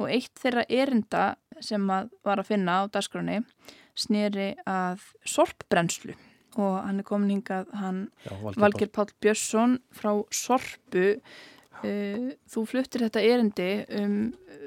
[0.00, 1.24] Og eitt þeirra erinda
[1.62, 3.42] sem að var að finna á dagskráni
[3.94, 6.14] sneri að sorpbrennslu.
[6.54, 8.32] Og hann er komin hingað hann Já,
[8.62, 9.10] Valgeir Páll.
[9.22, 11.18] Björnsson frá Sorpu.
[11.84, 14.12] Uh, þú fluttir þetta erindi um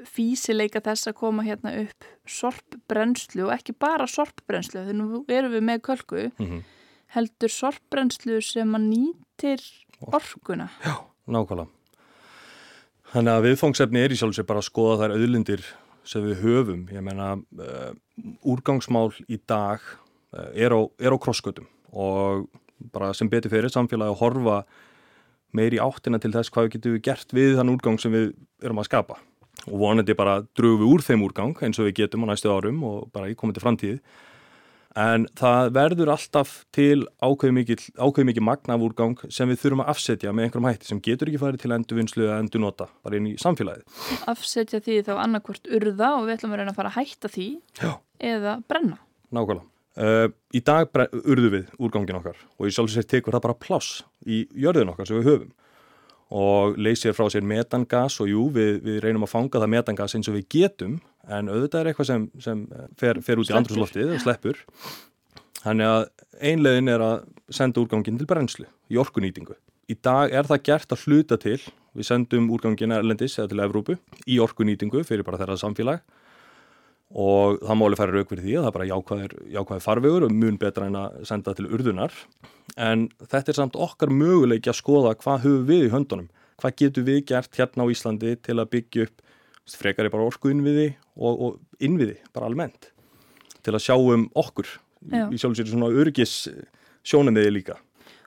[0.06, 5.64] físileika þess að koma hérna upp sorpbrennslu og ekki bara sorpbrennslu þegar nú erum við
[5.66, 6.28] með kölku.
[6.36, 6.60] Mm -hmm.
[7.14, 9.64] Heldur sorpbrennslu sem að nýtir
[10.04, 10.68] orkuna.
[10.84, 11.70] Já, nákvæmlega.
[13.08, 15.64] Þannig að viðfangsefni er í sjálf sér bara að skoða þær auðlindir
[16.08, 16.82] sem við höfum.
[16.92, 17.92] Ég meina, uh,
[18.44, 22.48] úrgangsmál í dag uh, er á, á krosskötum og
[22.92, 24.58] bara sem betur fyrir samfélagi að horfa
[25.56, 28.30] meir í áttina til þess hvað við getum gert við þann úrgang sem við
[28.62, 29.16] erum að skapa
[29.66, 32.82] og vonandi bara drögu við úr þeim úrgang eins og við getum á næstu árum
[32.86, 33.98] og bara í komandi framtíð
[34.96, 39.82] en það verður alltaf til ákveð mikið, ákveð mikið magna af úrgang sem við þurfum
[39.84, 43.30] að afsetja með einhverjum hætti sem getur ekki farið til endurvinnslu eða endurnota bara inn
[43.30, 43.84] í samfélagið.
[44.30, 47.48] Afsetja því þá annarkvört urða og við ætlum að reyna að fara að hætta því
[47.82, 47.92] Já.
[48.32, 49.00] eða brenna.
[49.34, 49.68] Nákvæmlega.
[49.98, 54.44] Uh, í dag urðu við úrgangin okkar og í sjálfsvegar tekur það bara pláss í
[54.54, 55.48] jörðin okkar sem við höfum
[56.28, 60.28] og leysir frá sér metangas og jú, við, við reynum að fanga það metangas eins
[60.28, 62.64] og við getum en auðvitað er eitthvað sem, sem
[63.00, 64.60] fer, fer út í andrúsloftið og sleppur.
[65.62, 66.04] Þannig að
[66.50, 67.16] einlegin er að
[67.52, 69.56] senda úrgangin til brennslu í orkunýtingu.
[69.88, 71.58] Í dag er það gert að hluta til,
[71.96, 73.96] við sendum úrgangin erlendis eða til Evrópu
[74.28, 76.04] í orkunýtingu fyrir bara þeirra samfélag
[77.08, 80.34] og það máli færi rauk fyrir því að það er bara jákvæðir, jákvæðir farvegur og
[80.34, 82.12] mun betra en að senda til urðunar.
[82.76, 86.28] En þetta er samt okkar möguleiki að skoða hvað höfum við í höndunum.
[86.58, 89.24] Hvað getur við gert hérna á Íslandi til að byggja upp
[89.78, 92.90] frekar er bara orku innviði og, og innviði bara almennt
[93.64, 94.68] til að sjá um okkur.
[94.98, 95.28] Já.
[95.30, 96.48] í sjálfsveitur svona örgis
[97.06, 97.76] sjónamiði líka.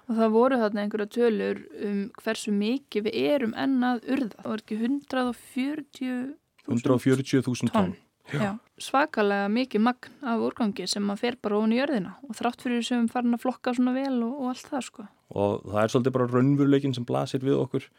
[0.08, 4.38] Og það voru þarna einhverja tölur um hversu mikið við erum ennað urða.
[4.38, 6.38] Það var ekki 140.000
[6.72, 7.92] 140.000 tonn
[8.32, 8.52] Já.
[8.82, 12.86] svakalega mikið magn af úrgangi sem maður fer bara ofin í jörðina og þrátt fyrir
[12.88, 15.08] sem farin að flokka svona vel og, og allt það sko.
[15.32, 17.90] Og það er svolítið bara raunveruleikin sem blasir við okkur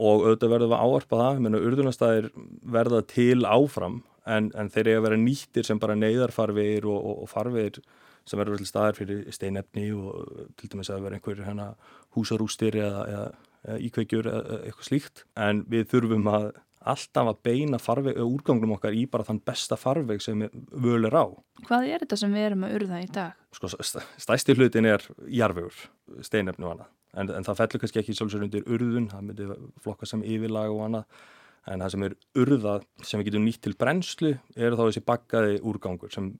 [0.00, 2.30] og auðvitað verðum við að áarpa það, menn að urðunastæðir
[2.76, 7.20] verða til áfram en, en þeir eru að vera nýttir sem bara neyðarfarvegir og, og,
[7.24, 7.82] og farvegir
[8.28, 11.70] sem verður til staðar fyrir steinefni og til dæmis að vera einhver hérna,
[12.16, 13.28] húsarústir eða, eða,
[13.66, 18.94] eða íkveikjur eða eitthvað slíkt en við þurfum að alltaf að beina farveg, úrgangnum okkar
[18.96, 21.26] í bara þann besta farveg sem völ er á.
[21.66, 23.34] Hvað er þetta sem við erum að urða í dag?
[23.56, 25.76] Sko, stæsti hlutin er jarfigur,
[26.24, 26.94] steinefni og annað.
[27.18, 29.48] En, en það fellur kannski ekki sjálfsögur undir urðun, það myndi
[29.82, 31.20] flokka sem yfirlag og annað.
[31.68, 35.58] En það sem er urðað, sem við getum nýtt til brennslu, er þá þessi bakkaði
[35.66, 36.30] úrgangur sem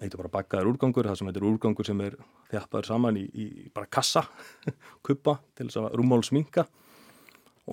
[0.00, 2.16] heitir bara bakkaður úrgangur, það sem heitir úrgangur sem er
[2.50, 4.24] þjappaður saman í, í bara kassa,
[5.06, 6.64] kuppa til þess að rúmál sminka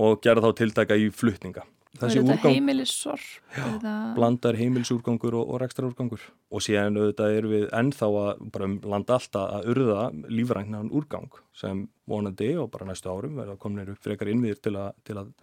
[0.01, 1.63] og gera þá tiltaka í flutninga.
[1.99, 2.53] Þessi úrgang...
[2.55, 3.23] heimilissorp?
[3.51, 3.65] Já,
[4.15, 9.17] blandar heimilisúrgangur og, og rekstraúrgangur og síðan auðvitað er við ennþá að bara um landa
[9.17, 11.27] alltaf að urða lífræknan úrgang
[11.57, 15.35] sem vonandi og bara næstu árum verða kominir upp frekar innviðir til að, til að,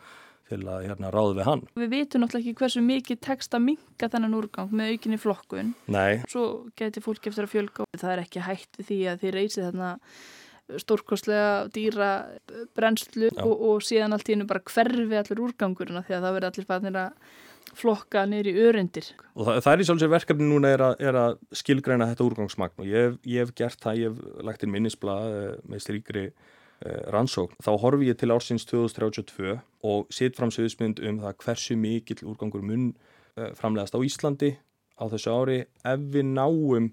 [0.48, 1.66] til að hérna, ráða við hann.
[1.84, 5.76] Við veitum náttúrulega ekki hversu mikið tekst að minka þennan úrgang með aukinni flokkun.
[5.92, 6.24] Nei.
[6.32, 6.48] Svo
[6.80, 9.94] geti fólk eftir að fjölga það er ekki hægt því að þið reysið þarna
[10.76, 12.10] stórkostlega dýra
[12.76, 16.50] brennslu og, og síðan allt í hennu bara hverfi allir úrgangurina því að það verður
[16.50, 17.36] allir fannir að
[17.76, 19.10] flokka neyri örendir.
[19.36, 22.84] Og það, það er í sjálfsögur verkefni núna er að, er að skilgræna þetta úrgangsmagn
[22.84, 27.02] og ég, ég hef gert það, ég hef lagt inn minnisblad eh, með stríkri eh,
[27.12, 27.58] rannsókn.
[27.64, 32.64] Þá horfi ég til ársins 2032 og set fram sögusmynd um það hversu mikill úrgangur
[32.64, 32.90] mun
[33.36, 34.54] eh, framlegast á Íslandi
[34.98, 36.92] á þessu ári ef við náum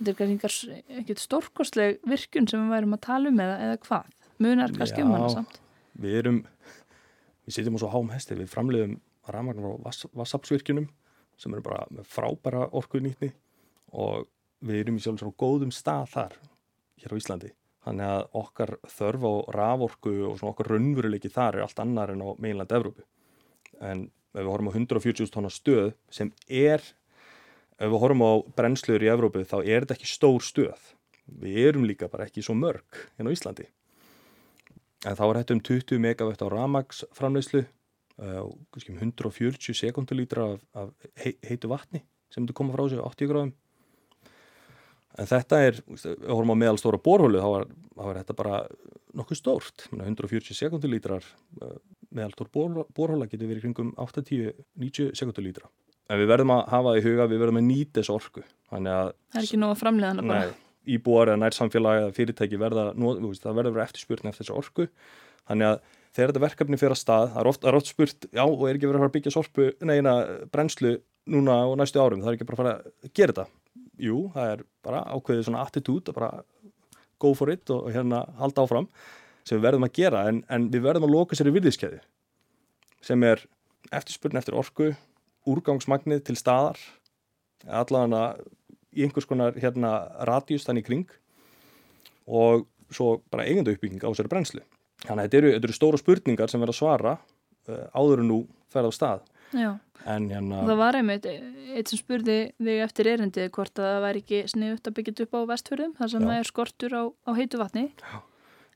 [0.00, 4.12] þetta er ekkert stórkostleg virkun sem við værum að tala um eða, eða hvað?
[4.42, 5.60] Munar kannski um hana samt?
[6.00, 6.40] Við erum,
[7.46, 8.96] við setjum á svo háum hesti, við framleiðum
[9.30, 9.82] ramagnar á
[10.16, 10.88] vassapsvirkunum
[11.40, 13.30] sem eru bara með frábæra orku nýtni
[13.94, 14.26] og
[14.64, 16.36] við erum í sjálfsög á góðum stað þar
[17.02, 17.52] hér á Íslandi.
[17.84, 22.24] Þannig að okkar þörf á raforku og svona okkar raunveruleiki þar er allt annar en
[22.24, 23.04] á meginland Evrópu.
[23.80, 26.82] En ef við horfum á 140.000 tónar stöð sem er,
[27.76, 30.90] ef við horfum á brennsluður í Evrópu þá er þetta ekki stór stöð.
[31.24, 33.68] Við erum líka bara ekki svo mörg hérna á Íslandi.
[35.04, 37.66] En þá er þetta um 20 megavætt á ramagsframleyslu
[38.14, 43.30] og uh, um 140 sekundulítra af, af heitu vatni sem þú koma frá sig 80
[43.30, 43.52] gráðum
[45.14, 48.58] En þetta er, við horfum á meðalstóra borhólu, þá var, þá var þetta bara
[49.14, 49.86] nokkuð stórt.
[49.94, 51.26] 140 sekundulítrar
[51.62, 51.76] eh,
[52.14, 55.70] meðalstór borhóla getur verið kringum 80-90 sekundulítra.
[56.10, 58.44] En við verðum að hafa í huga, við verðum að nýta þessu orku.
[58.68, 60.52] Það er ekki nóg að framlega hana bara.
[60.84, 64.88] Íbúar eða nærsamfélagi eða fyrirtæki verða, það verður að vera eftirspurning eftir þessu orku.
[65.48, 65.78] Þannig að
[66.16, 68.76] þegar þetta verkefni fyrir að stað, það er oft, er oft spurt, já, og er
[68.76, 70.14] ekki verið að fara að byggja sorpu, neina,
[70.52, 70.92] brennslu
[71.32, 73.46] núna og næstu árum, það er ekki bara að fara að gera þetta
[74.00, 76.30] jú, það er bara ákveðið svona attitút að bara
[77.22, 78.88] go for it og, og hérna halda áfram
[79.44, 82.00] sem við verðum að gera en, en við verðum að loka sér í virðiskeiði
[83.04, 83.42] sem er
[83.92, 84.92] eftirspurn eftir orku,
[85.48, 86.80] úrgangsmagnið til staðar
[87.68, 88.36] allavega
[88.94, 89.94] í einhvers konar hérna
[90.28, 91.10] radjus þannig kring
[92.24, 94.62] og svo bara eigendu uppbygging á sér brennslu.
[95.04, 98.30] Þannig að þetta eru, þetta eru stóra spurningar sem verða að svara uh, áður en
[98.30, 98.38] nú
[98.72, 99.24] ferða á stað.
[99.54, 100.60] En hérna...
[100.68, 104.90] Það var einmitt eitt sem spurði þig eftir erindið hvort að það væri ekki sniðut
[104.90, 107.84] að byggja upp á vestfjörðum þar sem það er skortur á, á heitu vatni.
[108.02, 108.16] Já.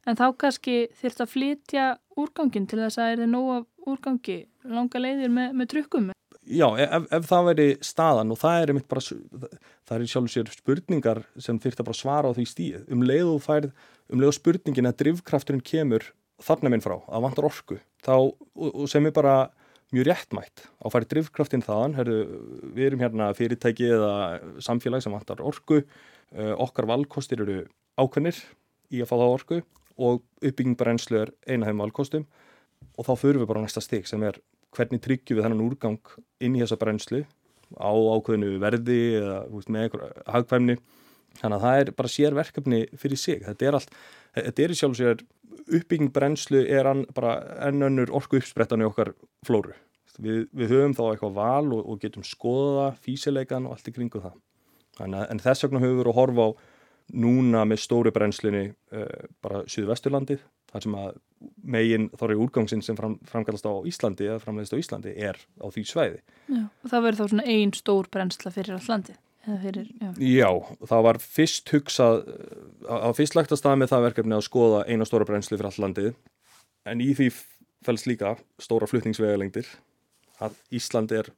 [0.09, 4.39] En þá kannski þurft að flytja úrgangin til þess að er þið nóga úrgangi
[4.69, 6.09] langa leiðir með, með trukkum.
[6.49, 9.19] Já, ef, ef það veri staðan og það er einmitt bara,
[9.85, 12.87] það er sjálf sér spurningar sem þurft að bara svara á því stíð.
[12.89, 13.75] Um leið og færð,
[14.09, 16.09] um leið og spurningin að drivkrafturinn kemur
[16.41, 19.37] þarna minn frá, að vantar orku, þá, og, og sem er bara
[19.95, 22.19] mjög réttmætt á að fara drivkraftinn þaðan, Herru,
[22.77, 24.13] við erum hérna fyrirtæki eða
[24.65, 27.63] samfélag sem vantar orgu, uh, okkar valkostir eru
[27.99, 28.39] ákveðnir
[28.93, 29.63] í að fá það orgu
[29.99, 32.29] og uppbygging brennslu er eina þeim valkostum.
[32.99, 34.39] Og þá fyrir við bara á næsta steg sem er
[34.77, 36.13] hvernig tryggjum við þennan úrgang
[36.45, 37.25] inn í þessa brennslu
[37.75, 39.97] á ákveðinu verði eða veist, með
[40.29, 40.79] hagfæmni
[41.41, 43.43] þannig að það er bara sér verkefni fyrir sig.
[43.47, 43.93] Þetta er allt,
[44.37, 45.23] þetta er í sjálf sér
[45.69, 47.37] uppbygging brennslu er an, bara
[47.69, 49.13] ennönnur orku uppsprettan í okkar
[49.47, 49.77] flóru.
[50.19, 54.23] Við, við höfum þá eitthvað val og, og getum skoða físileikan og allt í kringu
[54.23, 54.35] það.
[54.99, 56.51] Að, en þess vegna höfum við að horfa á
[57.09, 59.05] núna með stóri brennslunni uh,
[59.45, 61.21] bara Suðvesturlandið þar sem að
[61.63, 65.85] megin þorri úrgangsinn sem fram, framkallast á Íslandi eða framleiðist á Íslandi er á því
[65.89, 66.21] svæði.
[66.51, 70.09] Já, og það verður þá svona einn stór brennsla fyrir all landið Fyrir, já.
[70.19, 70.49] já,
[70.91, 72.25] það var fyrst hugsað,
[72.85, 75.85] á fyrst lagt að stað með það verkefni að skoða eina stóra brennslu fyrir all
[75.87, 76.11] landið,
[76.91, 77.29] en í því
[77.87, 79.71] fælst líka stóra flutningsvegalengdir
[80.45, 81.31] að Ísland er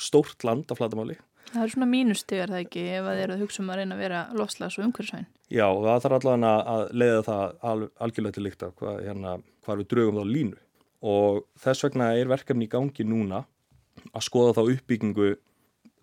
[0.00, 1.18] stórt land af flatamáli.
[1.48, 3.96] Það er svona mínustegar það ekki ef að þið eru að hugsa um að reyna
[3.96, 5.28] að vera loslas og umhverfisvæn.
[5.48, 9.80] Já, það þarf allavega að leiða það al, algjörlega til líkt af hvað, hérna, hvað
[9.80, 10.58] við draugum þá línu
[11.08, 13.44] og þess vegna er verkefni í gangi núna
[14.10, 15.30] að skoða þá uppbyggingu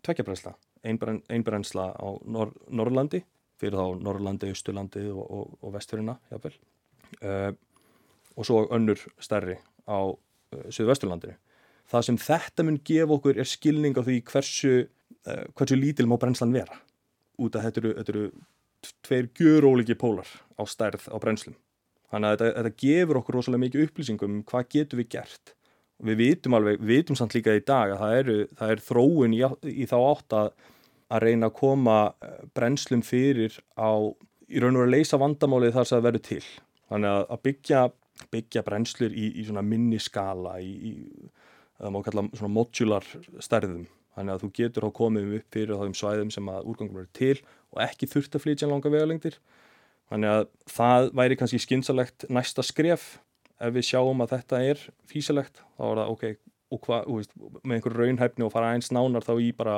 [0.05, 0.55] tvekjabrænsla
[0.85, 3.21] einbrennsla á Nor Norrlandi
[3.59, 6.55] fyrir þá Norrlandi, Östurlandi og, og, og Vestfjörina jáfnvel
[7.23, 7.51] uh,
[8.35, 9.57] og svo önnur stærri
[9.87, 10.15] á uh,
[10.51, 11.37] eh, Suðvesturlandinu.
[11.87, 14.73] Það sem þetta mun gefa okkur er skilning á því hversu,
[15.29, 16.81] uh, hversu lítil má brennslan vera
[17.39, 18.25] út af þetta eru
[19.05, 20.27] tveir gjur óliki pólar
[20.59, 21.55] á stærð á brennslum.
[22.11, 25.55] Þannig að þetta, þetta gefur okkur rosalega mikið upplýsingum um hvað getur við gert
[26.03, 29.35] við vitum alveg, við vitum samt líka í dag að það, eru, það er þróun
[29.35, 30.49] í, í þá átt að
[31.13, 33.91] að reyna að koma eh, brennslum fyrir á
[34.45, 36.45] í raun og að leysa vandamálið þar sem það verður til.
[36.85, 37.81] Þannig að byggja,
[38.33, 40.95] byggja brennslur í, í minni skala, í,
[41.79, 43.07] það má kalla svona modular
[43.41, 43.85] stærðum.
[44.15, 47.37] Þannig að þú getur á komið upp fyrir þáðum svæðum sem að úrgangum verður til
[47.73, 49.39] og ekki þurft að flytja langa vegalengdir.
[50.11, 53.15] Þannig að það væri kannski skynsalegt næsta skref
[53.59, 56.25] ef við sjáum að þetta er físilegt, þá er það ok,
[56.75, 57.09] og hvað,
[57.63, 59.77] með einhver raunhæfni og fara eins nánar þá í bara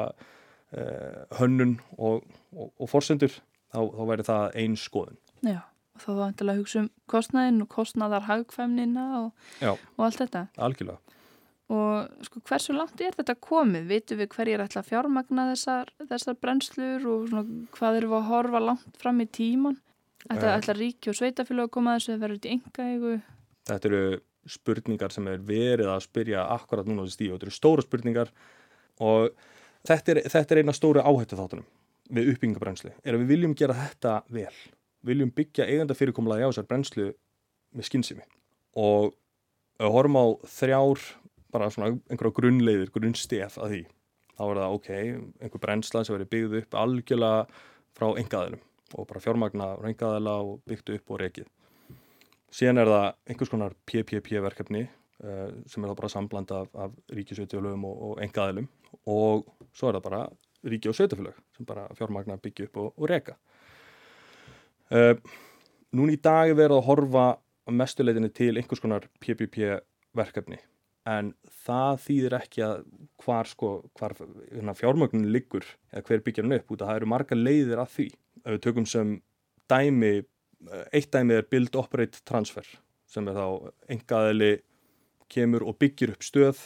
[1.40, 5.62] hönnun og, og, og forsendur þá, þá væri það einn skoðun Já,
[5.96, 11.00] og þá vantilega að hugsa um kostnæðin og kostnæðar hagfæmnina og, og allt þetta Algjörlega
[11.68, 13.90] Og sko hversu langt er þetta komið?
[13.90, 17.44] Vitu við hverjir ætla að fjármagna þessar, þessar brennslur og svona,
[17.76, 19.76] hvað eru við að horfa langt fram í tíman?
[20.24, 23.12] Þetta Eh, ætlar ríki og sveitafélag að koma að þessu að vera út í engaegu.
[23.68, 24.02] Þetta eru
[24.48, 27.34] spurningar sem er verið að spyrja akkurat núna á þessi stíu.
[27.36, 28.32] Þetta eru stóra spurningar
[29.04, 29.30] og
[29.88, 31.68] þetta er, þetta er eina stóru áhættu þáttunum
[32.14, 32.92] við uppbyggingabrenslu.
[33.04, 34.54] Er að við viljum gera þetta vel.
[35.08, 37.08] Viljum byggja eiganda fyrirkomulaði á þessar brenslu
[37.76, 38.26] með skynsimi.
[38.80, 39.14] Og
[39.84, 40.26] horfum á
[40.58, 41.04] þrjár,
[41.54, 43.82] bara svona einhverja grunnleiðir, grunnstef að því.
[44.38, 44.90] Þá er það ok,
[45.44, 47.46] einhver brensla sem verið byggð upp algjörlega
[47.98, 48.64] frá engaðilum
[48.96, 51.48] og bara fjármagna frá engaðila og byggt upp og rekið.
[52.54, 56.94] Síðan er það einhvers konar PPP verkefni uh, sem er það bara sambland af, af
[57.12, 58.70] ríkisveitjulöfum og, og engaðilum
[59.08, 60.22] og svo er það bara
[60.68, 63.38] ríki og sveitafélag sem bara fjármagna byggja upp og, og reka.
[64.92, 65.16] Uh,
[65.96, 67.28] núna í dag er verið að horfa
[67.68, 69.78] mestuleitinni til einhvers konar PPP
[70.16, 70.60] verkefni
[71.08, 71.32] en
[71.66, 72.80] það þýðir ekki að
[73.24, 77.12] hvar, sko, hvar hérna, fjármögnin liggur eða hver byggjar hann upp út að það eru
[77.14, 78.08] marga leiðir að því.
[78.44, 79.14] Ef við tökum sem
[79.72, 80.14] dæmi,
[80.68, 82.68] eh, eitt dæmi er Build Operate Transfer
[83.08, 84.52] sem er þá engaðili
[85.32, 86.64] kemur og byggir upp stöð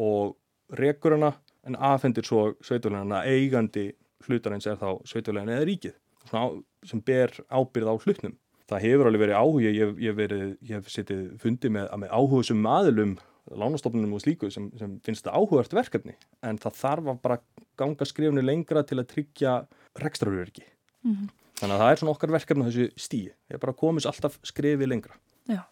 [0.00, 0.36] og
[0.76, 1.32] rekur hana
[1.68, 3.90] en afhendir svo sveitulegina eigandi
[4.26, 5.96] hlutarins er þá sveitulegina eða ríkið
[6.28, 8.36] Svona sem ber ábyrð á hlutnum.
[8.68, 12.44] Það hefur alveg verið áhuga, ég, ég, verið, ég hef setið fundi með, með áhuga
[12.44, 13.14] sem aðilum
[13.48, 16.14] lánastofnunum og slíku sem, sem finnst það áhugart verkefni
[16.44, 17.38] en það þarf að bara
[17.80, 19.54] ganga skrifni lengra til að tryggja
[20.02, 20.66] rekstraröryggi.
[21.08, 21.30] Mhm.
[21.58, 23.30] Þannig að það er svona okkar verkefni þessu stíi.
[23.48, 25.16] Ég er bara komist alltaf skrifið lengra.
[25.50, 25.64] Já,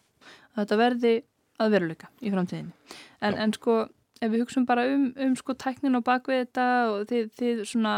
[0.57, 1.13] þetta verði
[1.63, 2.97] að veruleika í framtíðinni.
[3.21, 3.77] En, en sko,
[4.21, 7.93] ef við hugsun bara um, um sko tæknin og bakvið þetta og þið, þið svona,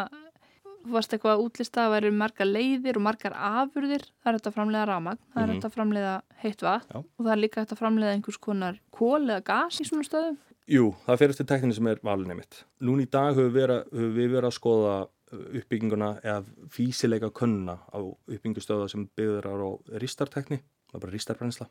[0.90, 4.58] varst eitthvað að útlista að væri margar leiðir og margar afurðir, það er þetta að
[4.58, 6.14] framleiða ramagn, það er þetta að framleiða
[6.44, 9.88] heitt vatn og það er líka þetta að framleiða einhvers konar kól eða gas í
[9.90, 10.40] svona stöðum.
[10.70, 12.60] Jú, það fyrir til tekninni sem er valin einmitt.
[12.86, 17.80] Nún í dag höfum við, höfum við verið að skoða uh, uppbygginguna eða físileika könnuna
[17.90, 19.56] á uppbyggingustöða sem byggður á
[20.04, 20.60] ristartekni,
[20.92, 21.70] það er bara ristarbrensla.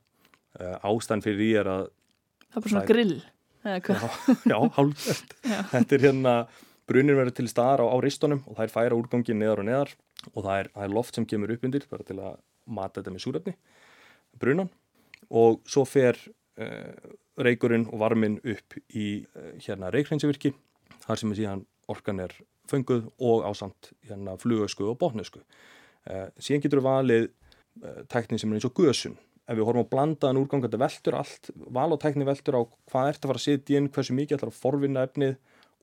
[0.58, 1.90] Uh, ástæðan fyrir því er að,
[2.48, 3.18] Það er bara svona grill.
[3.64, 3.78] Já,
[4.52, 5.34] já hálfgert.
[5.72, 6.34] Þetta er hérna,
[6.88, 9.94] brunir verður til staðar á, á ristunum og það er færa úrgangin neðar og neðar
[10.32, 12.36] og það er, það er loft sem kemur upp undir bara til að
[12.68, 13.54] mata þetta með súrefni,
[14.40, 14.70] brunan
[15.28, 16.18] og svo fer
[16.60, 20.54] uh, reykurinn og varminn upp í uh, hérna reikhreinsivirki
[21.04, 22.34] þar sem er síðan orkan er
[22.68, 25.40] fönguð og ásamt hérna flugösku og botnösku.
[26.08, 29.16] Uh, síðan getur við valið uh, tækni sem er eins og gösun.
[29.48, 32.62] Ef við horfum að blanda en úrgang þetta veltur allt, val og tækni veltur á
[32.90, 35.38] hvað ert að fara að setja inn, hversu mikið ætlar að forvinna efnið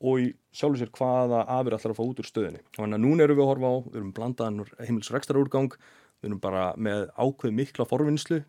[0.06, 2.62] og í sjálfur sér hvaða afir ætlar að fá út úr stöðinni.
[2.76, 5.74] Þannig að núna erum við að horfa á, við erum blandaðan heimilsrekstra úrgang,
[6.22, 8.42] við erum bara með ákveð mikla forvinnslu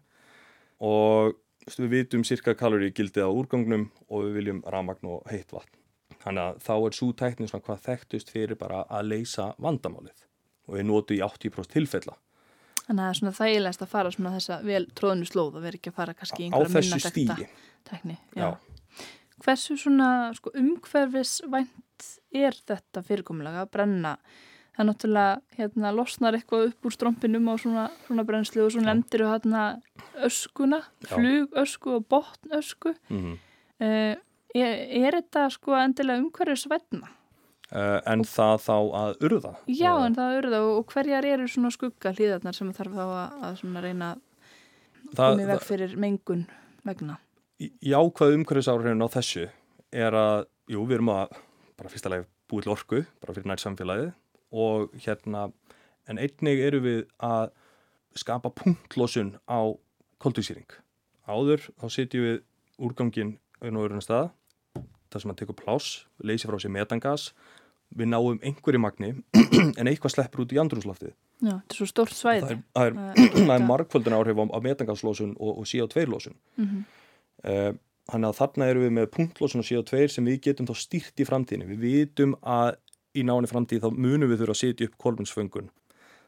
[0.85, 1.37] og
[1.79, 5.81] við vitum cirka kalori gildið á úrgangnum og við viljum ramagn og heitt vatn.
[6.27, 10.27] Þannig að þá er svo tæknin svona hvað þekktust fyrir bara að leysa vandamálið
[10.67, 12.17] og við notum í 80% tilfella.
[12.87, 15.79] Þannig að það er svona þægilegast að fara svona þessa vel tróðnu slóð og vera
[15.79, 17.49] ekki að fara kannski í einhverja þessu minna þekkta stígi.
[17.89, 18.19] tekni.
[18.37, 18.49] Já.
[19.43, 22.07] Hversu svona sko, umhverfisvænt
[22.37, 24.15] er þetta fyrirkomulega að brenna?
[24.77, 28.83] Það er náttúrulega hérna, losnar eitthvað upp úr strompinum á svona, svona brennslu og svo
[28.85, 28.87] Já.
[28.91, 29.63] nefndir við hérna
[30.29, 31.15] öskuna, Já.
[31.17, 32.95] flugösku og botnösku.
[33.09, 33.39] Mm -hmm.
[33.77, 34.17] Uh,
[34.55, 34.73] er,
[35.05, 37.09] er þetta sko endilega umhverfisvætna?
[37.73, 39.53] Uh, en það þá að urða.
[39.67, 42.97] Já, Eh, en það eru það og, og hverjar eru svona skugga hlýðarnar sem þarf
[42.97, 44.11] þá að, að reyna
[45.17, 46.47] að í veg fyrir mengun
[46.87, 47.21] vegna?
[47.59, 49.47] jákvæð umhverfisáhrifin á þessu
[49.93, 51.39] er að, jú, við erum að
[51.77, 54.11] bara fyrsta leið búið til orku, bara fyrir nær samfélagið
[54.57, 55.47] og hérna,
[56.07, 57.49] en einnig eru við að
[58.17, 59.73] skapa punktlósun á
[60.23, 60.69] koldvísýring.
[61.27, 62.37] Áður þá setjum við
[62.77, 64.31] úrgangin og öðrun stað,
[65.13, 67.31] það sem að tekur pláss, leysi frá sér metangas,
[67.97, 69.13] við náum einhverju magni
[69.79, 71.15] en eitthvað sleppur út í andrumsloftið.
[71.45, 72.59] Já, þetta er svo stórt svæði.
[72.75, 76.39] Það er, er, er margföldun áhrif á, metangaslósun og, og CO2-lósun.
[76.61, 76.87] Mhm.
[77.47, 77.73] Uh,
[78.07, 81.25] Þannig að þarna erum við með punktlósun og CO2 sem við getum þá stýrt í
[81.27, 81.73] framtíðinni.
[81.73, 82.77] Við vitum að
[83.19, 85.73] í náni framtíð þá munum við þurfa að setja upp kolminsföngun.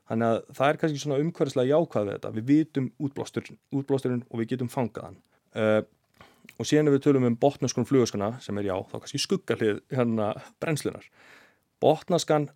[0.09, 2.33] Þannig að það er kannski svona umhverfislega jákvæð við þetta.
[2.35, 5.21] Við vitum útblásturinn, og við getum fangað hann.
[5.55, 5.81] Uh,
[6.57, 10.33] og síðan ef við tölum um botnaskun flugöskuna sem er já, þá kannski skuggalið hérna
[10.63, 11.07] brennslunar.
[11.83, 12.49] Botnaskan,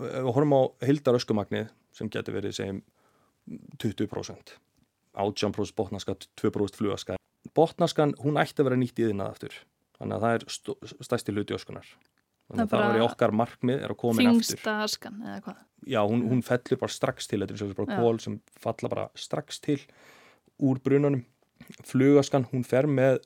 [0.00, 2.82] ef við horfum á hildaröskumagnið sem getur verið segjum
[3.82, 4.54] 20%.
[5.20, 7.18] 18% botnaska, 2% flugaska.
[7.56, 9.58] Botnaskan, hún ætti að vera nýtt í þinnað aftur.
[9.98, 11.88] Þannig að það er stærsti hluti öskunar.
[12.50, 14.56] Þannig að Það var í okkar markmið er að koma inn aftur.
[14.56, 15.58] Þingsta askan eða hvað?
[15.90, 19.04] Já, hún, hún fellur bara strax til, þetta er svolítið bara kól sem falla bara
[19.18, 19.78] strax til
[20.60, 21.22] úr brunanum.
[21.86, 23.20] Flugaskan, hún fer með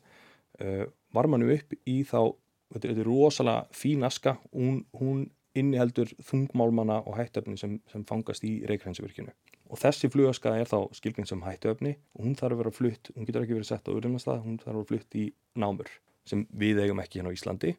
[0.61, 0.85] uh,
[1.15, 2.35] varmanu upp í þá,
[2.75, 8.57] þetta, er rosalega fín aska, hún, hún inniheldur þungmálmana og hættöfni sem, sem fangast í
[8.69, 9.35] reikrænsvirkjunu.
[9.71, 13.27] og þessi flugaska er þá skilginn sem hættuöfni og hún þarf að vera flutt, hún
[13.27, 15.25] getur ekki verið sett á urðunastað, hún þarf að vera flutt í
[15.59, 15.91] námur
[16.29, 17.73] sem við eigum ekki hérna á Íslandi.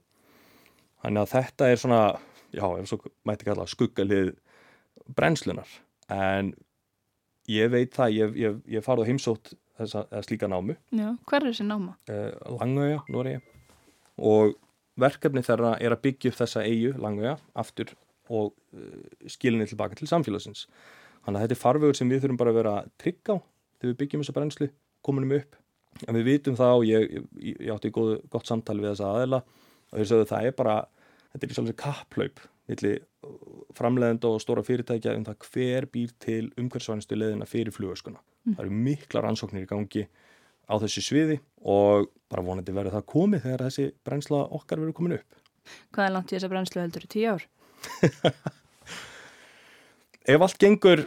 [1.03, 1.99] Þannig að þetta er svona
[2.55, 4.33] já, ef svo mæti kalla skuggalið
[5.15, 5.69] brennslunar
[6.11, 6.53] en
[7.51, 11.49] ég veit það, ég, ég, ég farið á heimsótt þessa slíka námu Já, hver er
[11.51, 11.97] þessi náma?
[12.09, 13.37] Uh, Langauja, Nóri
[14.15, 14.55] og
[14.99, 17.91] verkefni þeirra er að byggja upp þessa eigu, Langauja, aftur
[18.31, 20.67] og uh, skilinni tilbaka til samfélagsins
[21.25, 23.95] Þannig að þetta er farvegur sem við þurfum bara að vera trygg á þegar við
[24.01, 24.67] byggjum þessa brennslu,
[25.05, 25.55] kominum upp.
[26.05, 29.39] En við vitum það og ég, ég, ég átti góð, gott samtali við þessa aðeila
[29.41, 30.75] og þeir sagðu það er bara,
[31.33, 33.01] þetta er svolítið kapplaup millir
[33.77, 38.21] framleiðend og stóra fyrirtækja um það hver býr til umhverfsvænistu leðina fyrir flugöskuna.
[38.53, 40.05] Það eru mikla rannsóknir í gangi
[40.65, 45.17] á þessu sviði og bara vonandi verður það komið þegar þessi brennsla okkar verður komin
[45.17, 45.41] upp.
[45.95, 47.07] Hvað er langt í þessa brennslu heldur?
[47.09, 47.45] Tíu ár?
[50.33, 51.05] ef allt gengur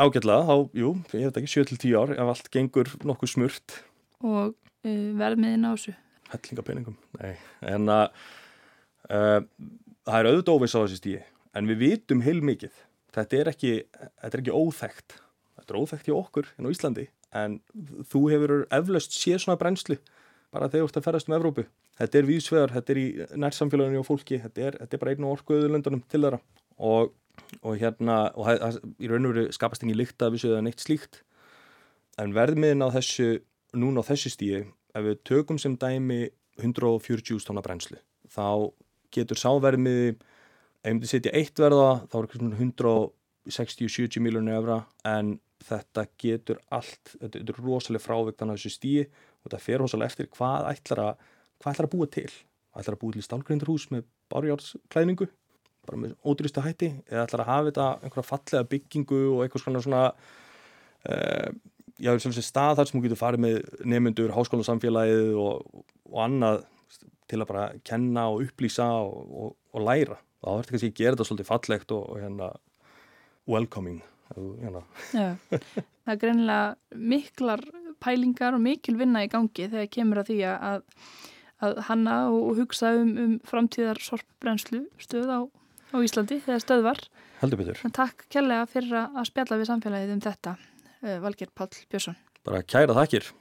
[0.00, 3.80] ágætlega, þá, jú, ég hef þetta ekki 7-10 ár, ef allt gengur nokkuð smurt
[4.20, 5.96] Og uh, verðmiðin á þessu?
[6.30, 7.34] Hellingapenningum, nei
[7.66, 8.06] en að
[9.10, 9.40] uh,
[10.06, 11.18] það er auðvitað óviss á þessi stíi
[11.58, 12.78] en við vitum heil mikið
[13.14, 13.72] þetta er ekki,
[14.22, 15.16] þetta er ekki óþægt
[15.70, 17.06] þetta er óþægt hjá okkur en á Íslandi
[17.40, 17.60] en
[18.10, 20.00] þú hefur eflaust séð svona brennslu
[20.50, 21.64] bara þegar þú ert að ferast um Evrópu.
[22.00, 23.06] Þetta er vísvegar, þetta er í
[23.38, 26.40] nærsamfélaginu og fólki, þetta er, þetta er bara einu orkuðuðlöndunum til þeirra.
[26.80, 27.12] Og
[27.64, 30.82] og hérna, og það, í raun og veru skapast ekki líkt af þessu eða neitt
[30.82, 31.20] slíkt.
[32.20, 33.28] En verðmiðin á þessu
[33.80, 34.62] núna á þessu stíi,
[34.94, 36.22] ef við tökum sem dæmi
[36.60, 38.70] 140 tónna brennslu, þá
[39.14, 40.10] getur sáverðmiði
[40.84, 42.58] ef við setja eitt verða, þá er eitthvað
[43.50, 49.48] 160-70 miljónu efra en þetta getur allt, þetta er rosalega frávegtan á þessu stíi og
[49.48, 51.26] þetta fer rosalega eftir hvað ætlar að,
[51.60, 52.30] hvað ætlar að búa til
[52.76, 55.28] ætlar að búa til stálgreindarhús með bárjársklæðningu
[55.88, 59.84] bara með ódýristu hætti eða ætlar að hafa þetta einhverja fallega byggingu og eitthvað svona
[59.84, 60.02] svona
[61.10, 61.48] uh,
[62.00, 63.58] já, sem stað þar sem þú getur farið með
[63.92, 66.62] nefnundur, háskólasamfélagið og, og annað
[67.30, 70.18] til að bara kenna og upplýsa og, og, og læra.
[70.40, 72.48] Það verður kannski að gera þetta svolítið fallegt og hérna
[73.50, 74.00] welcoming.
[74.36, 74.82] Hérna.
[75.12, 77.64] Já, það er greinilega miklar
[78.00, 80.84] pælingar og mikil vinna í gangi þegar kemur að því að,
[81.66, 85.40] að hanna og hugsa um, um framtíðar sorpbrennslu stöð á
[85.90, 87.02] á Íslandi þegar stöðvar.
[87.40, 87.82] Heldur betur.
[87.96, 90.56] Takk kærlega fyrir að spjalla við samfélagið um þetta,
[91.02, 92.18] eh, Valgir Pál Björnsson.
[92.46, 93.32] Bara kæra þakkir.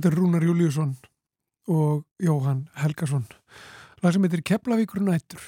[0.00, 0.92] Þetta er Rúnar Júliusson
[1.68, 3.26] og Jóhann Helgason.
[4.00, 5.42] Lag sem heitir Keflavíkur nættur.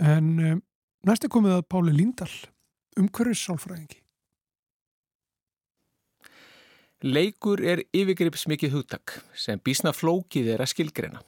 [0.00, 0.62] En um,
[1.04, 2.30] næst er komið að Páli Líndal,
[2.96, 3.98] umhverfis sálfræðingi.
[7.04, 11.20] Leikur er yfirgripsmikið hugtak sem bísna flókið er að skilgrena.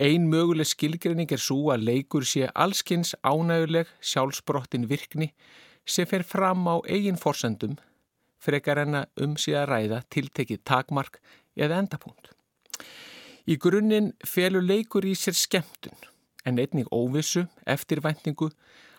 [0.00, 5.34] Ein möguleg skilgrening er svo að leikur sé allskins ánæguleg sjálfsbrottin virkni
[5.84, 7.76] sem fer fram á eigin forsendum
[8.42, 11.20] frekar en að um sig að ræða tiltekið takmark
[11.56, 12.32] eða endapunkt.
[13.48, 15.96] Í grunninn felur leikur í sér skemmtun
[16.46, 18.50] en einnig óvissu, eftirvæntingu,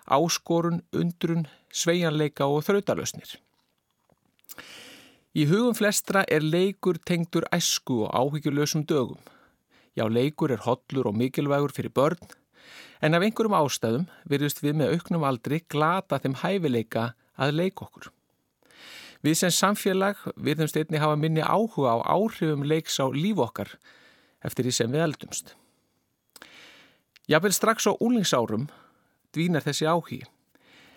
[0.06, 3.38] áskorun, undrun, sveianleika og þrautalösnir.
[5.38, 9.22] Í hugum flestra er leikur tengdur æsku og áhyggjulösum dögum.
[9.98, 12.20] Já, leikur er hollur og mikilvægur fyrir börn
[13.02, 18.10] en af einhverjum ástæðum virðust við með auknum aldri glata þeim hæfileika að leika okkur.
[19.26, 23.74] Við sem samfélag virðumst einni hafa minni áhuga á áhrifum leiks á líf okkar
[24.46, 25.56] eftir því sem við eldumst.
[27.28, 28.70] Jável strax á úlingsárum
[29.36, 30.22] dvínar þessi áhugi.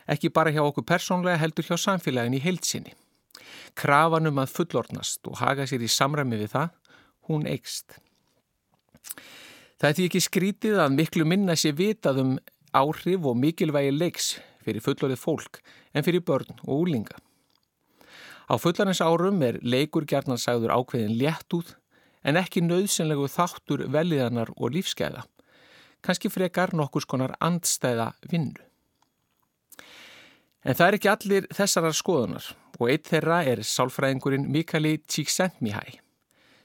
[0.06, 2.94] Ekki bara hjá okkur persónlega heldur hjá samfélagin í heilsinni.
[3.74, 6.70] Krafanum að fullornast og haga sér í samræmi við það,
[7.28, 7.98] hún eikst.
[9.82, 12.32] Það er því ekki skrítið að miklu minna sé vitað um
[12.70, 15.58] áhrif og mikilvægi leiks fyrir fullorðið fólk
[15.92, 17.18] en fyrir börn og úlinga.
[18.52, 21.70] Á fullanins árum er leikur gernarsæður ákveðin létt út
[22.20, 25.22] en ekki nöðsynlegu þáttur veliðanar og lífskeiða.
[26.04, 28.60] Kanski frekar nokkus konar andstæða vinnu.
[30.68, 36.02] En það er ekki allir þessarar skoðunar og eitt þeirra er sálfræðingurinn Mikali Csikszentmihalyi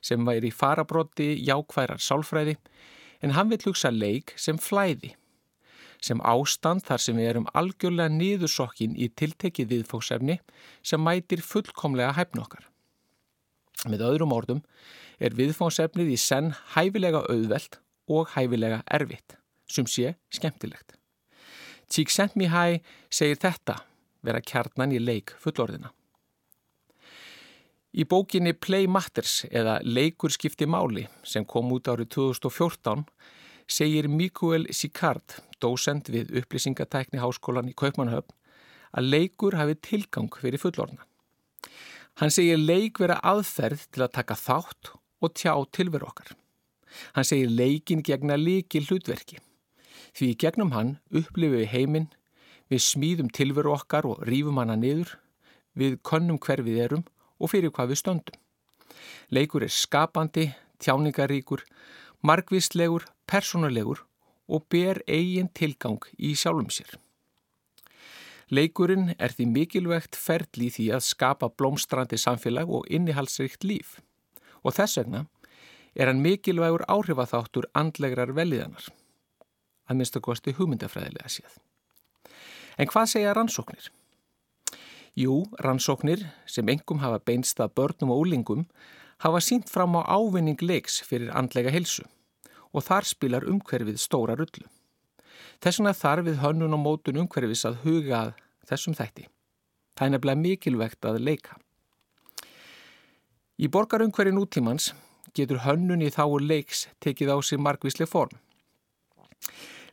[0.03, 2.57] sem væri farabróti jákværar sálfræði
[3.23, 5.15] en hann vil hugsa leik sem flæði
[6.03, 10.39] sem ástand þar sem við erum algjörlega niðursokkin í tiltekið viðfóksefni
[10.85, 12.67] sem mætir fullkomlega hæfn okkar.
[13.87, 14.61] Með öðrum orðum
[15.19, 19.37] er viðfóksefnið í senn hæfilega auðvelt og hæfilega erfitt,
[19.69, 20.95] sem sé skemmtilegt.
[21.87, 23.79] Csikszentmihalyi segir þetta
[24.25, 25.93] vera kjarnan í leik fullorðina.
[27.97, 33.05] Í bókinni Play Matters eða Leikur skipti máli sem kom út árið 2014
[33.67, 38.33] segir Mikael Sikard, dósend við upplýsingatækni háskólan í Kaupmannhöfn,
[38.97, 41.03] að leikur hafi tilgang fyrir fullorna.
[42.17, 46.31] Hann segir leik vera aðferð til að taka þátt og tjá tilveru okkar.
[47.13, 49.37] Hann segir leikin gegna líki hlutverki.
[50.17, 52.09] Því gegnum hann upplifum við heiminn,
[52.71, 55.13] við smíðum tilveru okkar og rýfum hana niður,
[55.77, 57.05] við könnum hver við erum
[57.37, 58.41] og fyrir hvað við stöndum.
[59.29, 60.49] Leikur er skapandi,
[60.81, 61.61] tjáningaríkur,
[62.25, 64.06] margvíslegur, persónulegur
[64.47, 66.95] og ber eigin tilgang í sjálfum sér.
[68.47, 73.97] Leikurinn er því mikilvægt ferli því að skapa blómstrandi samfélag og innihalsrikt líf
[74.63, 75.25] og þess vegna
[75.97, 78.87] er hann mikilvægur áhrifatháttur andlegrar veliðanar,
[79.89, 81.57] að minnstu kosti hugmyndafræðilega séð.
[82.77, 83.89] En hvað segja rannsóknir?
[85.17, 88.67] Jú, rannsóknir sem engum hafa beinstað börnum og úlingum
[89.25, 92.05] hafa sínt fram á ávinning leiks fyrir andlega helsu
[92.73, 94.67] og þar spilar umhverfið stóra rullu.
[95.63, 98.33] Þess vegna þarf við hönnun og mótun umhverfis að huga að
[98.69, 99.27] þessum þætti.
[99.97, 101.57] Það er nefnilega mikilvægt að leika.
[103.57, 104.91] Í borgarumhverfi nútímans
[105.33, 108.35] getur hönnun í þáu leiks tekið á sig margvíslega form.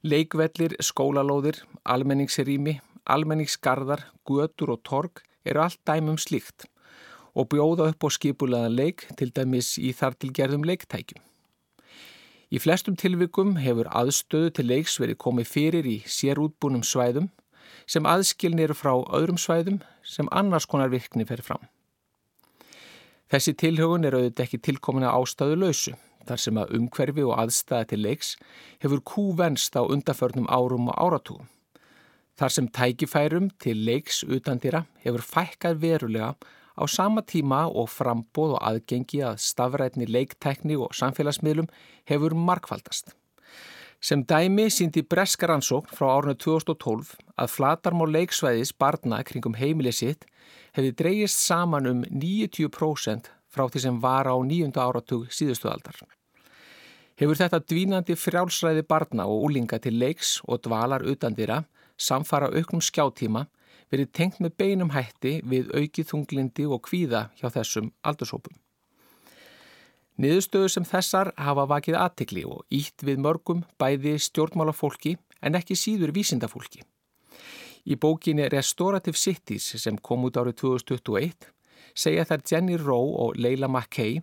[0.04, 2.76] Leikvellir, skólalóðir, almenningsrými,
[3.08, 6.68] almenningsgarðar, götur og torg eru allt dæmum slíkt
[7.34, 11.22] og bjóða upp á skipulegan leik til dæmis í þartilgerðum leiktækjum.
[12.54, 17.32] Í flestum tilvikum hefur aðstöðu til leiks verið komið fyrir í sérútbúnum svæðum
[17.90, 21.64] sem aðskilnir frá öðrum svæðum sem annars konar virkni fer fram.
[23.32, 25.96] Þessi tilhögun er auðvitað ekki tilkomina ástöðu lausu
[26.28, 28.30] þar sem að umhverfi og aðstæða til leiks
[28.84, 31.48] hefur kúvenst á undaförnum árum og áratúum.
[32.38, 36.30] Þar sem tækifærum til leiks utandira hefur fækkað verulega
[36.74, 41.70] á sama tíma og frambóð og aðgengi að stafrætni leiktækni og samfélagsmiðlum
[42.10, 43.14] hefur markfaldast.
[44.04, 50.26] Sem dæmi síndi breskaransókn frá árunni 2012 að flatarmál leiksvæðis barna kringum heimilið sitt
[50.76, 55.96] hefði dreyjist saman um 90% frá því sem var á nýjunda áratug síðustuðaldar.
[57.14, 61.62] Hefur þetta dvínandi frjálsræði barna og úlinga til leiks og dvalar utandira
[61.96, 63.46] samfara auknum skjáttíma
[63.94, 68.58] verið tengt með beinum hætti við aukið þunglindi og kvíða hjá þessum aldursópum.
[70.14, 76.12] Niðurstöðu sem þessar hafa vakið aðtikli og ítt við mörgum bæði stjórnmálafólki en ekki síður
[76.14, 76.84] vísindafólki.
[77.84, 81.50] Í bókinni Restorative Cities sem kom út árið 2021
[81.98, 84.22] segja þær Jenny Rowe og Leila McKay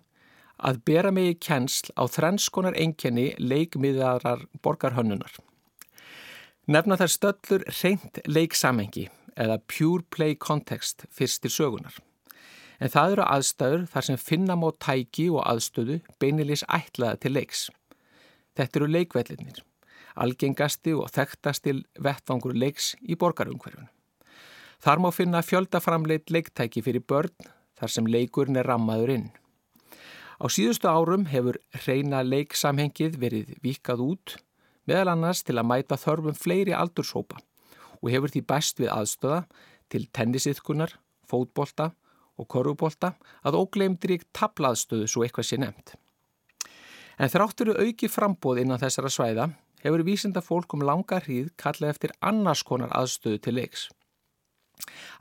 [0.61, 5.33] að bera mig í kennsl á þrennskonar einkenni leikmiðarar borgarhönnunar.
[6.71, 9.09] Nefna þær stöllur reynd leiksamengi
[9.39, 11.95] eða pure play context fyrstir sögunar.
[12.81, 17.67] En það eru aðstæður þar sem finna má tæki og aðstöðu beinilis ætlaða til leiks.
[18.57, 19.59] Þetta eru leikvellinir,
[20.17, 23.87] algengasti og þekktasti vettvangur leiks í borgarumhverfunu.
[24.81, 29.27] Þar má finna fjöldaframleit leiktæki fyrir börn þar sem leikurinn er rammaður inn.
[30.41, 34.35] Á síðustu árum hefur reyna leiksamhengið verið vikað út
[34.89, 37.37] meðal annars til að mæta þörfum fleiri aldurshópa
[38.01, 39.41] og hefur því best við aðstöða
[39.91, 40.95] til tennisiðkunar,
[41.29, 41.91] fótbolta
[42.39, 43.13] og korfubólta
[43.45, 45.95] að ógleimdri tablaðstöðu svo eitthvað sé nefnt.
[47.21, 49.49] En þráttur auki frambóð innan þessara svæða
[49.83, 53.89] hefur vísinda fólk um langa hríð kallið eftir annars konar aðstöðu til leiks.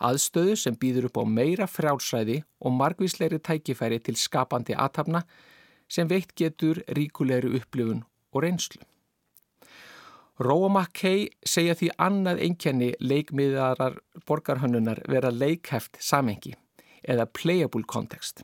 [0.00, 5.26] Aðstöðu sem býður upp á meira frjálsræði og margvísleiri tækifæri til skapandi aðtapna
[5.90, 8.80] sem veitt getur ríkulegri upplifun og reynslu.
[10.40, 16.54] Róa Mackey segja því annað einkenni leikmiðarar borgarhönnunar vera leikheft samengi
[17.04, 18.40] eða playable context.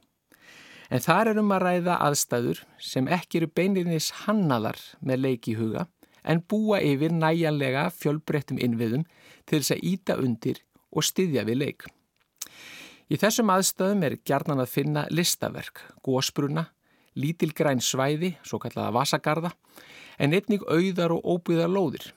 [0.93, 5.87] En þar er um að ræða aðstæður sem ekki eru beinlinis hannaðar með leiki huga
[6.21, 9.09] en búa yfir næjanlega fjölbreyttum innviðum
[9.49, 10.61] til þess að íta undir
[10.93, 11.89] og styðja við leik.
[13.09, 16.69] Í þessum aðstæðum er gjarnan að finna listaverk, gósbruna,
[17.17, 19.57] lítilgræn svæði, svo kallaða vasagarða,
[20.19, 22.13] en einnig auðar og óbyðar lóðir.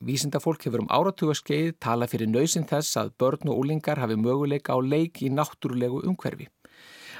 [0.00, 4.72] Vísinda fólk hefur um áratugaskeið tala fyrir nöysinn þess að börn og úlingar hafi möguleika
[4.72, 6.48] á leik í náttúrulegu umhverfi.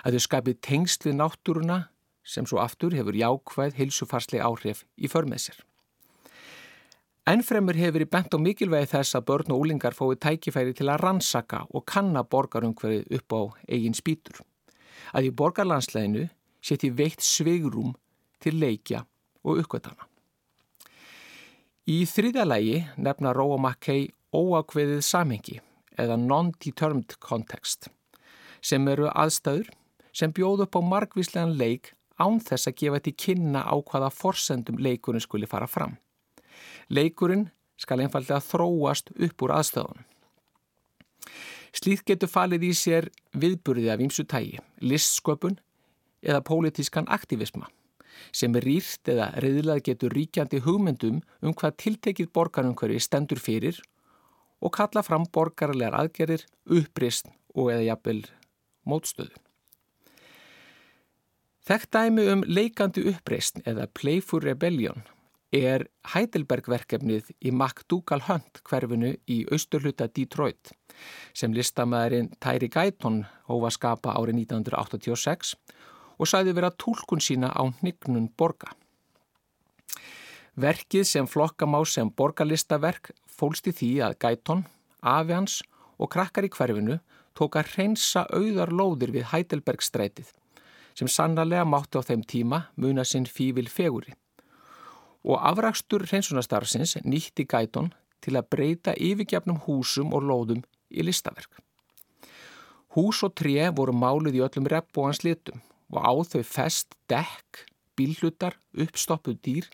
[0.01, 1.81] Að þau skapið tengsl við náttúruna
[2.25, 5.59] sem svo aftur hefur jákvæð hilsufarsleg áhrif í förmið sér.
[7.29, 11.03] Ennfremur hefur verið bent á mikilvægi þess að börn og úlingar fóið tækifæri til að
[11.05, 14.41] rannsaka og kanna borgarumhverfið upp á eigin spýtur.
[15.13, 16.31] Að í borgarlandsleginu
[16.65, 17.93] seti veitt sveigrum
[18.41, 19.05] til leikja
[19.45, 20.07] og uppgötana.
[21.91, 25.57] Í þriðja lægi nefna Róa Mackey óakveðið samhengi
[25.99, 27.89] eða non-determined context
[28.63, 29.71] sem eru aðstæður
[30.13, 34.79] sem bjóð upp á margvíslegan leik án þess að gefa til kynna á hvaða forsendum
[34.79, 35.97] leikurinn skuli fara fram.
[36.93, 37.49] Leikurinn
[37.81, 40.07] skal einfallega þróast upp úr aðstöðunum.
[41.73, 45.57] Slíkt getur falið í sér viðburði af ýmsu tægi, listsköpun
[46.21, 47.71] eða pólitískan aktivisma
[48.33, 53.81] sem er rýrt eða reyðilað getur ríkjandi hugmyndum um hvað tiltekið borgarumhverfi stendur fyrir
[54.61, 58.25] og kalla fram borgarlegar aðgerir, upprist og eða jafnvel
[58.89, 59.33] mótstöðu.
[61.71, 65.05] Þekkt dæmi um leikandi uppreist eða Playful Rebellion
[65.55, 70.73] er Heidelberg-verkefnið í MacDougall Hunt hverfinu í austurluta Detroit
[71.35, 75.57] sem listamæðurinn Tæri Gæton hófa skapa árið 1986
[76.21, 78.75] og sæði vera tólkun sína á hnignun borga.
[80.61, 84.67] Verkið sem flokkamá sem borgarlistaverk fólst í því að Gæton,
[85.01, 85.61] afi hans
[85.97, 86.99] og krakkar í hverfinu
[87.39, 90.35] tók að reynsa auðar lóðir við Heidelbergstrætið
[90.99, 94.13] sem sannarlega mátti á þeim tíma muna sinn fívil feguri.
[95.25, 100.61] Og afrakstur reynsunastarfsins nýtti Gæton til að breyta yfirgjafnum húsum og lóðum
[100.91, 101.63] í listaverk.
[102.97, 106.95] Hús og tré voru máluð í öllum repp og hans litum og á þau fest,
[107.11, 107.67] dekk,
[107.99, 109.71] bílhutar, uppstoppuð dýr,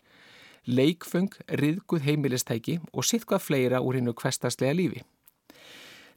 [0.67, 5.03] leikfung, riðguð heimilistæki og sittkvað fleira úr hinnu kvestaslega lífi.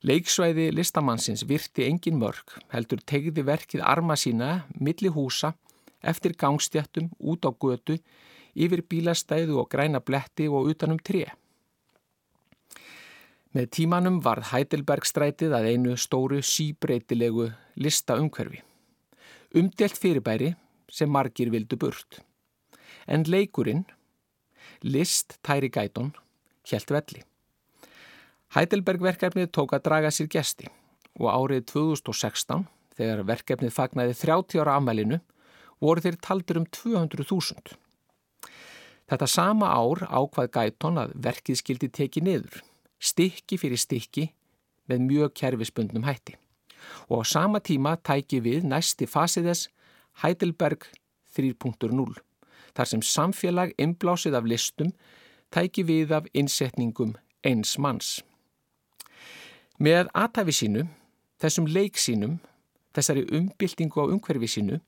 [0.01, 5.53] Leiksvæði listamannsins virti engin mörg, heldur tegði verkið arma sína, milli húsa,
[6.01, 7.99] eftir gangstjættum, út á götu,
[8.57, 11.29] yfir bílastæðu og græna bletti og utanum tré.
[13.53, 18.65] Með tímanum varð Heidelbergstrætið að einu stóru síbreytilegu listaumhverfi
[19.55, 20.53] umdelt fyrirbæri
[20.91, 22.21] sem margir vildu burt.
[23.07, 23.85] En leikurinn,
[24.83, 26.13] list Tæri Gæton,
[26.71, 27.25] helt velli.
[28.55, 30.69] Heidelberg-verkefnið tók að draga sér gesti
[31.19, 35.21] og árið 2016, þegar verkefnið fagnaði 30 ára afmælinu,
[35.81, 37.75] voru þeir taldur um 200.000.
[39.11, 42.63] Þetta sama ár ákvað Gæton að verkið skildi teki niður,
[43.03, 44.29] stykki fyrir stykki
[44.91, 46.39] með mjög kerfisbundnum hætti
[47.09, 49.69] og á sama tíma tæki við næsti fasiðes
[50.23, 50.87] Heidelberg
[51.37, 52.19] 3.0
[52.75, 54.93] þar sem samfélag inblásið af listum
[55.51, 57.17] tæki við af innsetningum
[57.47, 58.21] eins manns.
[59.81, 60.87] Með aðtæfi sínu,
[61.41, 62.39] þessum leik sínum,
[62.95, 64.81] þessari umbyltingu á umhverfi sínu,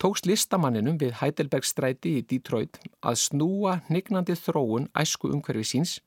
[0.00, 5.98] tóks listamanninum við Heidelberg stræti í Detroit að snúa hnignandi þróun æsku umhverfi síns,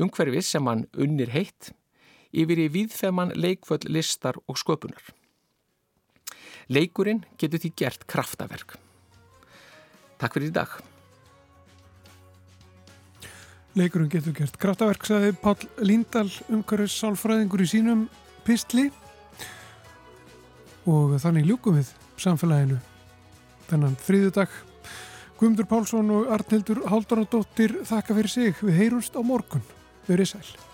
[0.00, 1.72] umhverfi sem hann unnir heitt
[2.30, 5.02] yfir í viðfeman leikvöld listar og sköpunar.
[6.70, 8.76] Leikurinn getur því gert kraftaverk.
[10.20, 10.76] Takk fyrir í dag.
[13.78, 18.06] Leikurinn getur gert kraftaverk, saði Pál Líndal, umhverfis sálfræðingur í sínum
[18.46, 18.88] pistli
[20.90, 22.80] og þannig ljúkum við samfélaginu
[23.70, 24.50] þennan þriðudag.
[25.40, 28.58] Guðmundur Pálsson og Arnildur Haldunadóttir þakka fyrir sig.
[28.60, 29.64] Við heyrumst á morgun.
[30.08, 30.69] Verið sæl.